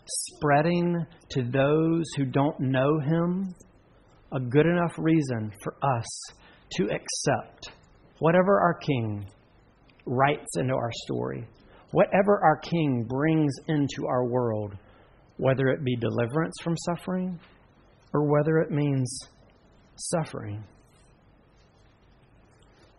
spreading 0.06 1.04
to 1.30 1.42
those 1.42 2.04
who 2.16 2.24
don't 2.24 2.58
know 2.60 2.98
him 3.00 3.54
a 4.32 4.40
good 4.40 4.66
enough 4.66 4.94
reason 4.98 5.52
for 5.62 5.74
us 5.82 6.06
to 6.72 6.84
accept 6.84 7.70
whatever 8.18 8.60
our 8.60 8.74
King 8.74 9.26
writes 10.06 10.56
into 10.56 10.74
our 10.74 10.90
story, 11.04 11.46
whatever 11.92 12.40
our 12.42 12.58
King 12.58 13.06
brings 13.08 13.52
into 13.68 14.06
our 14.06 14.26
world, 14.26 14.76
whether 15.36 15.68
it 15.68 15.84
be 15.84 15.96
deliverance 15.96 16.54
from 16.62 16.76
suffering 16.76 17.38
or 18.12 18.30
whether 18.30 18.58
it 18.58 18.70
means 18.70 19.20
suffering. 19.96 20.64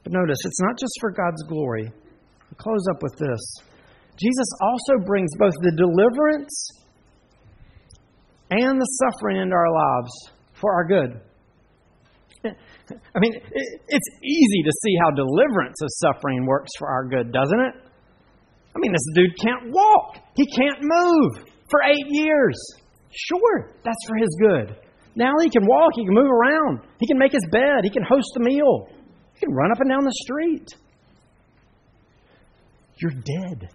But 0.03 0.14
notice, 0.14 0.39
it's 0.43 0.62
not 0.62 0.80
just 0.80 0.93
for 1.01 1.12
God's 1.12 1.43
glory. 1.43 1.86
I'll 1.88 2.57
close 2.57 2.86
up 2.91 3.03
with 3.03 3.18
this. 3.18 3.39
Jesus 4.20 4.49
also 4.61 5.05
brings 5.05 5.30
both 5.38 5.53
the 5.61 5.72
deliverance 5.72 6.72
and 8.51 8.80
the 8.80 8.86
suffering 8.99 9.38
into 9.38 9.55
our 9.55 9.72
lives 9.72 10.11
for 10.53 10.74
our 10.74 10.86
good. 10.86 11.22
I 12.45 13.20
mean, 13.20 13.34
it's 13.34 14.09
easy 14.24 14.63
to 14.63 14.72
see 14.84 14.95
how 15.01 15.11
deliverance 15.11 15.82
of 15.82 15.89
suffering 15.91 16.45
works 16.45 16.72
for 16.78 16.89
our 16.89 17.05
good, 17.07 17.32
doesn't 17.32 17.59
it? 17.59 17.76
I 18.76 18.80
mean, 18.80 18.91
this 18.91 19.05
dude 19.15 19.36
can't 19.41 19.74
walk, 19.74 20.17
he 20.36 20.45
can't 20.55 20.80
move 20.82 21.45
for 21.70 21.82
eight 21.84 22.07
years. 22.09 22.57
Sure, 23.11 23.74
that's 23.84 24.07
for 24.07 24.15
his 24.17 24.38
good. 24.41 24.76
Now 25.15 25.34
he 25.41 25.49
can 25.49 25.65
walk, 25.65 25.91
he 25.95 26.05
can 26.05 26.13
move 26.13 26.30
around, 26.30 26.82
he 26.99 27.07
can 27.07 27.17
make 27.17 27.32
his 27.32 27.45
bed, 27.51 27.84
he 27.84 27.89
can 27.89 28.03
host 28.03 28.38
a 28.38 28.39
meal, 28.39 28.89
he 29.34 29.45
can 29.45 29.53
run 29.53 29.72
up 29.72 29.80
and 29.80 29.89
down 29.89 30.03
the 30.03 30.13
street. 30.24 30.67
You're 33.01 33.11
dead. 33.11 33.70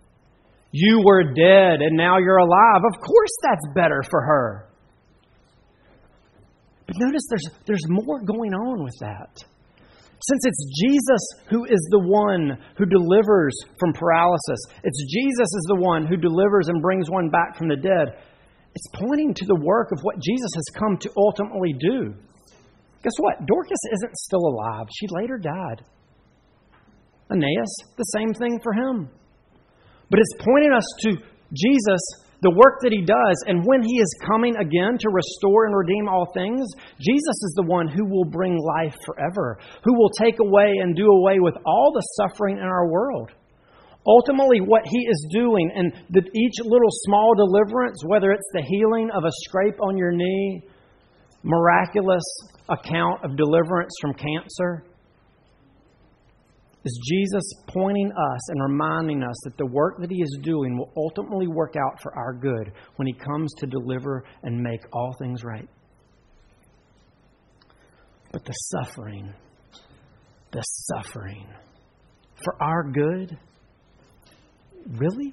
You 0.77 1.05
were 1.07 1.23
dead 1.23 1.87
and 1.87 1.97
now 1.97 2.19
you're 2.19 2.43
alive. 2.43 2.83
Of 2.83 3.01
course, 3.01 3.31
that's 3.45 3.65
better 3.77 4.03
for 4.11 4.21
her. 4.21 4.69
But 6.89 6.97
notice 6.99 7.23
there's, 7.31 7.49
there's 7.65 7.87
more 7.89 8.21
going 8.25 8.53
on 8.53 8.83
with 8.83 8.99
that. 8.99 9.39
Since 10.19 10.43
it's 10.43 10.83
Jesus 10.83 11.23
who 11.49 11.65
is 11.65 11.79
the 11.93 12.03
one 12.03 12.59
who 12.77 12.87
delivers 12.87 13.55
from 13.79 13.93
paralysis, 13.93 14.59
it's 14.83 15.15
Jesus 15.15 15.47
is 15.47 15.67
the 15.69 15.79
one 15.79 16.07
who 16.07 16.17
delivers 16.17 16.67
and 16.67 16.83
brings 16.83 17.09
one 17.09 17.31
back 17.31 17.57
from 17.57 17.69
the 17.69 17.77
dead, 17.77 18.19
it's 18.75 18.89
pointing 18.95 19.33
to 19.33 19.47
the 19.47 19.61
work 19.63 19.93
of 19.93 20.01
what 20.03 20.19
Jesus 20.19 20.51
has 20.57 20.65
come 20.77 20.99
to 20.99 21.11
ultimately 21.17 21.73
do. 21.79 22.15
Guess 23.05 23.15
what? 23.19 23.47
Dorcas 23.47 23.85
isn't 23.93 24.17
still 24.17 24.43
alive. 24.43 24.87
She 24.99 25.07
later 25.11 25.39
died. 25.39 25.85
Aeneas, 27.31 27.77
the 27.97 28.11
same 28.19 28.35
thing 28.35 28.59
for 28.61 28.73
him. 28.73 29.09
But 30.15 30.21
it's 30.21 30.45
pointing 30.47 30.71
us 30.71 30.87
to 31.03 31.11
Jesus 31.59 31.99
the 32.39 32.55
work 32.55 32.79
that 32.87 32.95
he 32.95 33.03
does, 33.03 33.37
and 33.51 33.67
when 33.67 33.83
he 33.83 33.99
is 33.99 34.21
coming 34.31 34.55
again 34.55 34.95
to 35.01 35.11
restore 35.11 35.67
and 35.67 35.75
redeem 35.75 36.07
all 36.07 36.31
things, 36.31 36.71
Jesus 37.03 37.35
is 37.43 37.55
the 37.57 37.67
one 37.67 37.89
who 37.89 38.07
will 38.07 38.31
bring 38.31 38.55
life 38.55 38.95
forever, 39.05 39.59
who 39.83 39.99
will 39.99 40.11
take 40.11 40.39
away 40.39 40.71
and 40.79 40.95
do 40.95 41.11
away 41.11 41.41
with 41.41 41.57
all 41.67 41.91
the 41.91 42.07
suffering 42.15 42.59
in 42.59 42.63
our 42.63 42.87
world. 42.87 43.33
Ultimately, 44.07 44.61
what 44.61 44.87
he 44.87 44.99
is 45.03 45.27
doing, 45.33 45.69
and 45.75 45.93
each 46.15 46.55
little 46.63 46.95
small 47.11 47.35
deliverance, 47.35 48.05
whether 48.07 48.31
it's 48.31 48.51
the 48.53 48.63
healing 48.63 49.11
of 49.11 49.25
a 49.25 49.35
scrape 49.43 49.83
on 49.83 49.99
your 49.99 50.13
knee, 50.13 50.63
miraculous 51.43 52.23
account 52.69 53.25
of 53.25 53.37
deliverance 53.37 53.91
from 54.01 54.15
cancer, 54.15 54.85
is 56.85 57.01
Jesus 57.03 57.43
pointing 57.69 58.11
us 58.13 58.51
and 58.51 58.63
reminding 58.63 59.23
us 59.23 59.37
that 59.45 59.57
the 59.57 59.67
work 59.67 59.99
that 60.01 60.11
He 60.11 60.21
is 60.21 60.39
doing 60.43 60.77
will 60.77 60.93
ultimately 60.97 61.47
work 61.47 61.75
out 61.77 62.01
for 62.03 62.15
our 62.17 62.35
good 62.35 62.73
when 62.97 63.07
He 63.07 63.15
comes 63.15 63.53
to 63.59 63.67
deliver 63.67 64.25
and 64.43 64.61
make 64.61 64.81
all 64.93 65.15
things 65.19 65.43
right. 65.45 65.69
But 68.33 68.45
the 68.45 68.53
suffering, 68.53 69.33
the 70.53 70.63
suffering 70.63 71.47
for 72.43 72.63
our 72.63 72.91
good, 72.91 73.39
really? 74.99 75.33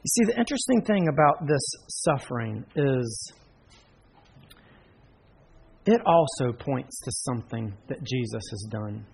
You 0.00 0.24
see, 0.24 0.24
the 0.32 0.38
interesting 0.38 0.82
thing 0.86 1.08
about 1.08 1.46
this 1.46 1.60
suffering 1.88 2.64
is 2.76 3.32
it 5.88 6.02
also 6.04 6.52
points 6.52 7.00
to 7.00 7.10
something 7.10 7.72
that 7.88 7.98
Jesus 8.02 8.42
has 8.50 8.66
done. 8.70 9.06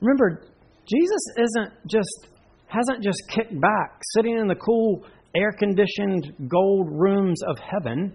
Remember, 0.00 0.42
Jesus 0.86 1.24
isn't 1.36 1.72
just 1.88 2.28
hasn't 2.68 3.02
just 3.02 3.20
kicked 3.28 3.60
back, 3.60 4.00
sitting 4.14 4.38
in 4.38 4.46
the 4.46 4.54
cool, 4.54 5.04
air-conditioned 5.34 6.48
gold 6.48 6.88
rooms 6.90 7.40
of 7.48 7.58
heaven, 7.58 8.12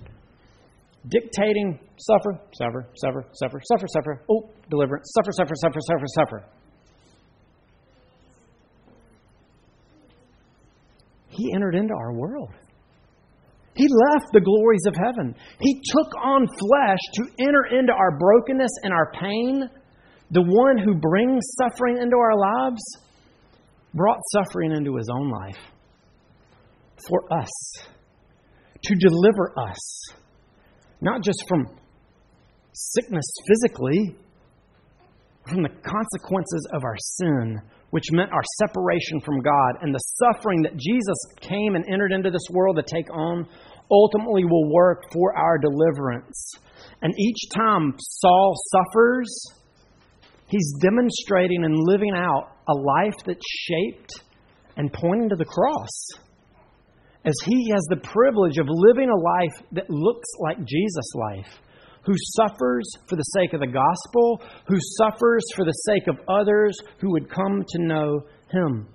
dictating 1.07 1.79
suffer, 1.97 2.39
suffer, 2.53 2.87
suffer, 2.95 3.25
suffer, 3.33 3.61
suffer, 3.63 3.87
suffer, 3.87 4.23
oh, 4.29 4.49
deliverance, 4.69 5.11
suffer, 5.15 5.31
suffer, 5.31 5.55
suffer, 5.55 5.79
suffer, 5.81 6.05
suffer. 6.15 6.45
He 11.29 11.53
entered 11.53 11.75
into 11.75 11.93
our 11.93 12.13
world. 12.13 12.51
He 13.79 13.87
left 14.11 14.33
the 14.33 14.41
glories 14.41 14.83
of 14.87 14.95
heaven. 14.99 15.33
He 15.61 15.81
took 15.95 16.11
on 16.21 16.45
flesh 16.45 16.99
to 17.13 17.23
enter 17.47 17.63
into 17.79 17.93
our 17.93 18.19
brokenness 18.19 18.71
and 18.83 18.91
our 18.91 19.09
pain. 19.13 19.69
The 20.31 20.41
one 20.41 20.77
who 20.77 20.99
brings 20.99 21.45
suffering 21.57 21.97
into 21.97 22.17
our 22.17 22.37
lives 22.37 22.81
brought 23.93 24.19
suffering 24.33 24.73
into 24.73 24.97
his 24.97 25.07
own 25.09 25.31
life 25.31 25.63
for 27.07 27.33
us, 27.33 27.49
to 28.83 28.95
deliver 28.95 29.57
us, 29.57 30.13
not 30.99 31.23
just 31.23 31.41
from 31.47 31.65
sickness 32.73 33.31
physically, 33.47 34.17
from 35.47 35.63
the 35.63 35.69
consequences 35.69 36.67
of 36.73 36.83
our 36.83 36.97
sin, 36.97 37.61
which 37.91 38.11
meant 38.11 38.31
our 38.31 38.43
separation 38.59 39.19
from 39.21 39.41
God, 39.41 39.81
and 39.81 39.95
the 39.95 39.99
suffering 39.99 40.61
that 40.63 40.77
Jesus 40.77 41.17
came 41.39 41.75
and 41.75 41.85
entered 41.91 42.11
into 42.11 42.29
this 42.29 42.45
world 42.51 42.75
to 42.75 42.83
take 42.83 43.09
on, 43.11 43.47
ultimately 43.91 44.45
will 44.45 44.71
work 44.71 45.03
for 45.11 45.35
our 45.35 45.57
deliverance. 45.57 46.53
And 47.01 47.13
each 47.17 47.49
time 47.55 47.93
Saul 47.97 48.55
suffers, 48.71 49.45
he's 50.47 50.73
demonstrating 50.81 51.63
and 51.63 51.75
living 51.77 52.13
out 52.15 52.55
a 52.67 52.73
life 52.73 53.15
that's 53.25 53.45
shaped 53.67 54.23
and 54.77 54.91
pointing 54.91 55.29
to 55.29 55.35
the 55.35 55.45
cross. 55.45 55.89
As 57.25 57.35
he 57.45 57.69
has 57.71 57.85
the 57.89 58.07
privilege 58.07 58.57
of 58.57 58.67
living 58.69 59.09
a 59.09 59.15
life 59.15 59.63
that 59.73 59.89
looks 59.89 60.29
like 60.39 60.57
Jesus' 60.57 61.13
life 61.15 61.59
who 62.05 62.13
suffers 62.37 62.89
for 63.07 63.17
the 63.17 63.23
sake 63.23 63.53
of 63.53 63.59
the 63.59 63.67
gospel, 63.67 64.41
who 64.67 64.77
suffers 64.97 65.43
for 65.55 65.65
the 65.65 65.73
sake 65.85 66.07
of 66.07 66.17
others 66.27 66.77
who 66.99 67.11
would 67.11 67.29
come 67.29 67.63
to 67.67 67.81
know 67.83 68.21
him. 68.51 68.87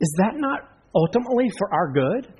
Is 0.00 0.14
that 0.18 0.34
not 0.36 0.60
ultimately 0.94 1.50
for 1.58 1.72
our 1.72 1.92
good? 1.92 2.35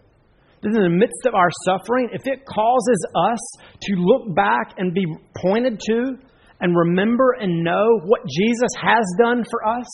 That 0.62 0.74
in 0.74 0.82
the 0.82 0.88
midst 0.88 1.26
of 1.26 1.34
our 1.34 1.50
suffering, 1.64 2.08
if 2.12 2.26
it 2.26 2.46
causes 2.46 3.06
us 3.14 3.42
to 3.82 3.92
look 3.96 4.34
back 4.34 4.74
and 4.78 4.94
be 4.94 5.04
pointed 5.36 5.80
to 5.86 6.16
and 6.60 6.76
remember 6.76 7.36
and 7.38 7.62
know 7.62 8.00
what 8.04 8.20
Jesus 8.26 8.70
has 8.80 9.04
done 9.18 9.44
for 9.50 9.66
us, 9.68 9.86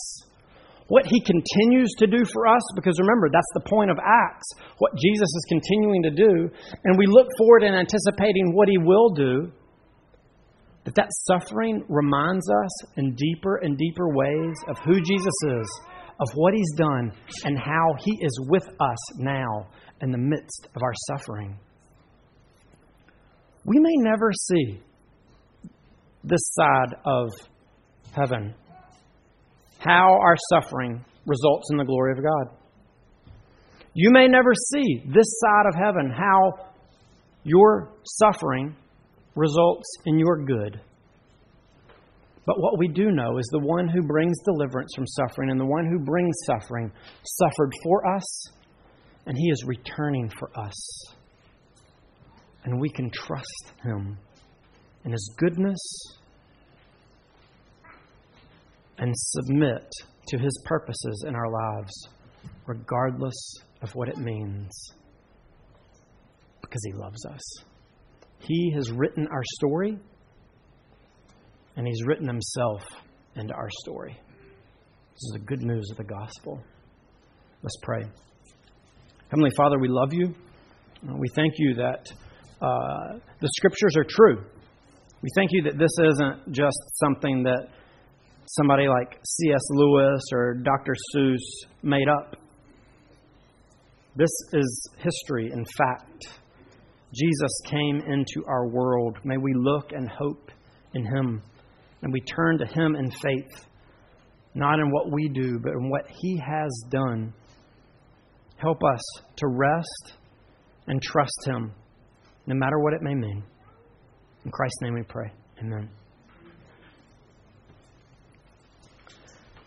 what 0.89 1.07
he 1.07 1.21
continues 1.21 1.91
to 1.99 2.07
do 2.07 2.25
for 2.33 2.47
us, 2.47 2.63
because 2.77 2.99
remember, 3.01 3.29
that's 3.33 3.51
the 3.55 3.69
point 3.69 3.91
of 3.91 3.99
Acts, 3.99 4.47
what 4.79 4.93
Jesus 4.95 5.23
is 5.23 5.47
continuing 5.49 6.03
to 6.03 6.11
do, 6.11 6.51
and 6.85 6.99
we 6.99 7.07
look 7.07 7.29
forward 7.39 7.63
in 7.63 7.75
anticipating 7.75 8.55
what 8.55 8.69
he 8.69 8.79
will 8.79 9.11
do, 9.11 9.51
that 10.85 10.95
that 10.95 11.09
suffering 11.27 11.85
reminds 11.89 12.49
us 12.51 12.89
in 12.97 13.15
deeper 13.15 13.57
and 13.63 13.79
deeper 13.79 14.15
ways 14.15 14.57
of 14.69 14.77
who 14.85 15.01
Jesus 15.01 15.35
is, 15.49 15.81
of 16.21 16.29
what 16.35 16.55
he's 16.55 16.73
done, 16.77 17.13
and 17.45 17.59
how 17.59 17.95
he 17.99 18.19
is 18.21 18.47
with 18.49 18.69
us 18.79 19.19
now 19.19 19.67
in 20.03 20.11
the 20.11 20.19
midst 20.19 20.69
of 20.75 20.83
our 20.83 20.93
suffering. 21.09 21.57
We 23.65 23.79
may 23.79 23.95
never 23.97 24.31
see 24.33 24.81
this 26.25 26.43
side 26.55 26.97
of 27.05 27.31
heaven 28.13 28.55
how 29.79 30.19
our 30.21 30.37
suffering 30.53 31.05
results 31.27 31.69
in 31.71 31.79
the 31.79 31.85
glory 31.85 32.13
of 32.13 32.23
God. 32.23 32.57
You 33.95 34.11
may 34.11 34.27
never 34.27 34.53
see 34.55 35.03
this 35.07 35.41
side 35.41 35.67
of 35.69 35.75
heaven 35.75 36.11
how 36.11 36.73
your 37.45 37.93
suffering 38.05 38.77
results 39.35 39.87
in 40.07 40.19
your 40.19 40.45
good. 40.45 40.81
But 42.45 42.57
what 42.59 42.79
we 42.79 42.89
do 42.89 43.11
know 43.11 43.39
is 43.39 43.49
the 43.53 43.61
one 43.61 43.89
who 43.89 44.03
brings 44.03 44.37
deliverance 44.45 44.93
from 44.95 45.07
suffering 45.07 45.51
and 45.51 45.61
the 45.61 45.67
one 45.67 45.87
who 45.87 46.05
brings 46.05 46.35
suffering 46.47 46.91
suffered 47.25 47.73
for 47.85 48.17
us, 48.17 48.51
and 49.27 49.37
he 49.37 49.51
is 49.51 49.65
returning 49.65 50.31
for 50.39 50.51
us. 50.59 51.05
And 52.65 52.81
we 52.81 52.91
can 52.91 53.11
trust 53.11 53.73
him 53.83 54.19
in 55.05 55.13
his 55.13 55.35
goodness 55.37 55.81
and 59.03 59.13
submit 59.17 59.91
to 60.29 60.39
His 60.39 60.63
purposes 60.65 61.25
in 61.27 61.35
our 61.35 61.51
lives, 61.51 61.93
regardless 62.67 63.35
of 63.83 63.91
what 63.97 64.09
it 64.09 64.17
means, 64.17 64.71
because 66.61 66.83
He 66.85 66.93
loves 66.93 67.27
us. 67.27 67.65
He 68.39 68.73
has 68.77 68.93
written 68.93 69.27
our 69.27 69.43
story, 69.57 69.99
and 71.77 71.87
He's 71.87 72.05
written 72.07 72.29
Himself 72.29 72.85
into 73.35 73.55
our 73.55 73.71
story. 73.81 74.17
This 75.15 75.23
is 75.23 75.33
the 75.35 75.47
good 75.47 75.63
news 75.63 75.89
of 75.91 75.97
the 75.97 76.05
gospel. 76.05 76.63
Let's 77.63 77.77
pray. 77.83 78.05
Heavenly 79.33 79.51
Father, 79.57 79.79
we 79.79 79.89
love 79.89 80.13
you. 80.13 80.35
We 81.03 81.27
thank 81.35 81.55
you 81.57 81.77
that 81.77 82.07
uh, 82.61 83.19
the 83.41 83.49
scriptures 83.57 83.97
are 83.97 84.05
true. 84.07 84.45
We 85.23 85.31
thank 85.35 85.49
you 85.53 85.63
that 85.63 85.79
this 85.79 85.93
isn't 85.99 86.53
just 86.53 86.77
something 87.03 87.43
that 87.45 87.69
somebody 88.45 88.89
like 88.89 89.19
C.S. 89.25 89.63
Lewis 89.71 90.21
or 90.35 90.57
Dr. 90.57 90.93
Seuss 91.17 91.39
made 91.83 92.09
up. 92.09 92.37
This 94.17 94.29
is 94.53 94.91
history, 94.99 95.51
in 95.51 95.65
fact. 95.79 96.27
Jesus 97.15 97.61
came 97.71 98.03
into 98.07 98.47
our 98.47 98.69
world. 98.69 99.17
May 99.25 99.39
we 99.39 99.55
look 99.57 99.93
and 99.93 100.11
hope 100.11 100.51
in 100.93 101.07
Him. 101.07 101.41
And 102.03 102.13
we 102.13 102.21
turn 102.21 102.59
to 102.59 102.67
Him 102.67 102.97
in 102.97 103.11
faith, 103.11 103.67
not 104.55 104.79
in 104.79 104.91
what 104.91 105.11
we 105.11 105.31
do, 105.31 105.59
but 105.59 105.73
in 105.73 105.89
what 105.89 106.05
He 106.21 106.37
has 106.37 106.71
done. 106.91 107.33
Help 108.63 108.81
us 108.85 109.01
to 109.35 109.49
rest 109.49 110.15
and 110.87 111.03
trust 111.03 111.37
Him, 111.45 111.73
no 112.47 112.55
matter 112.55 112.79
what 112.79 112.93
it 112.95 113.03
may 113.03 113.13
mean. 113.13 113.43
In 114.45 114.51
Christ's 114.53 114.81
name 114.83 114.95
we 114.95 115.03
pray. 115.03 115.33
Amen. 115.59 115.91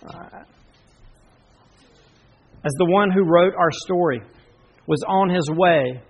Uh, 0.02 0.44
as 2.64 2.72
the 2.78 2.86
one 2.86 3.12
who 3.12 3.26
wrote 3.26 3.54
our 3.56 3.72
story 3.86 4.22
was 4.88 5.04
on 5.06 5.30
his 5.30 5.50
way 5.52 6.02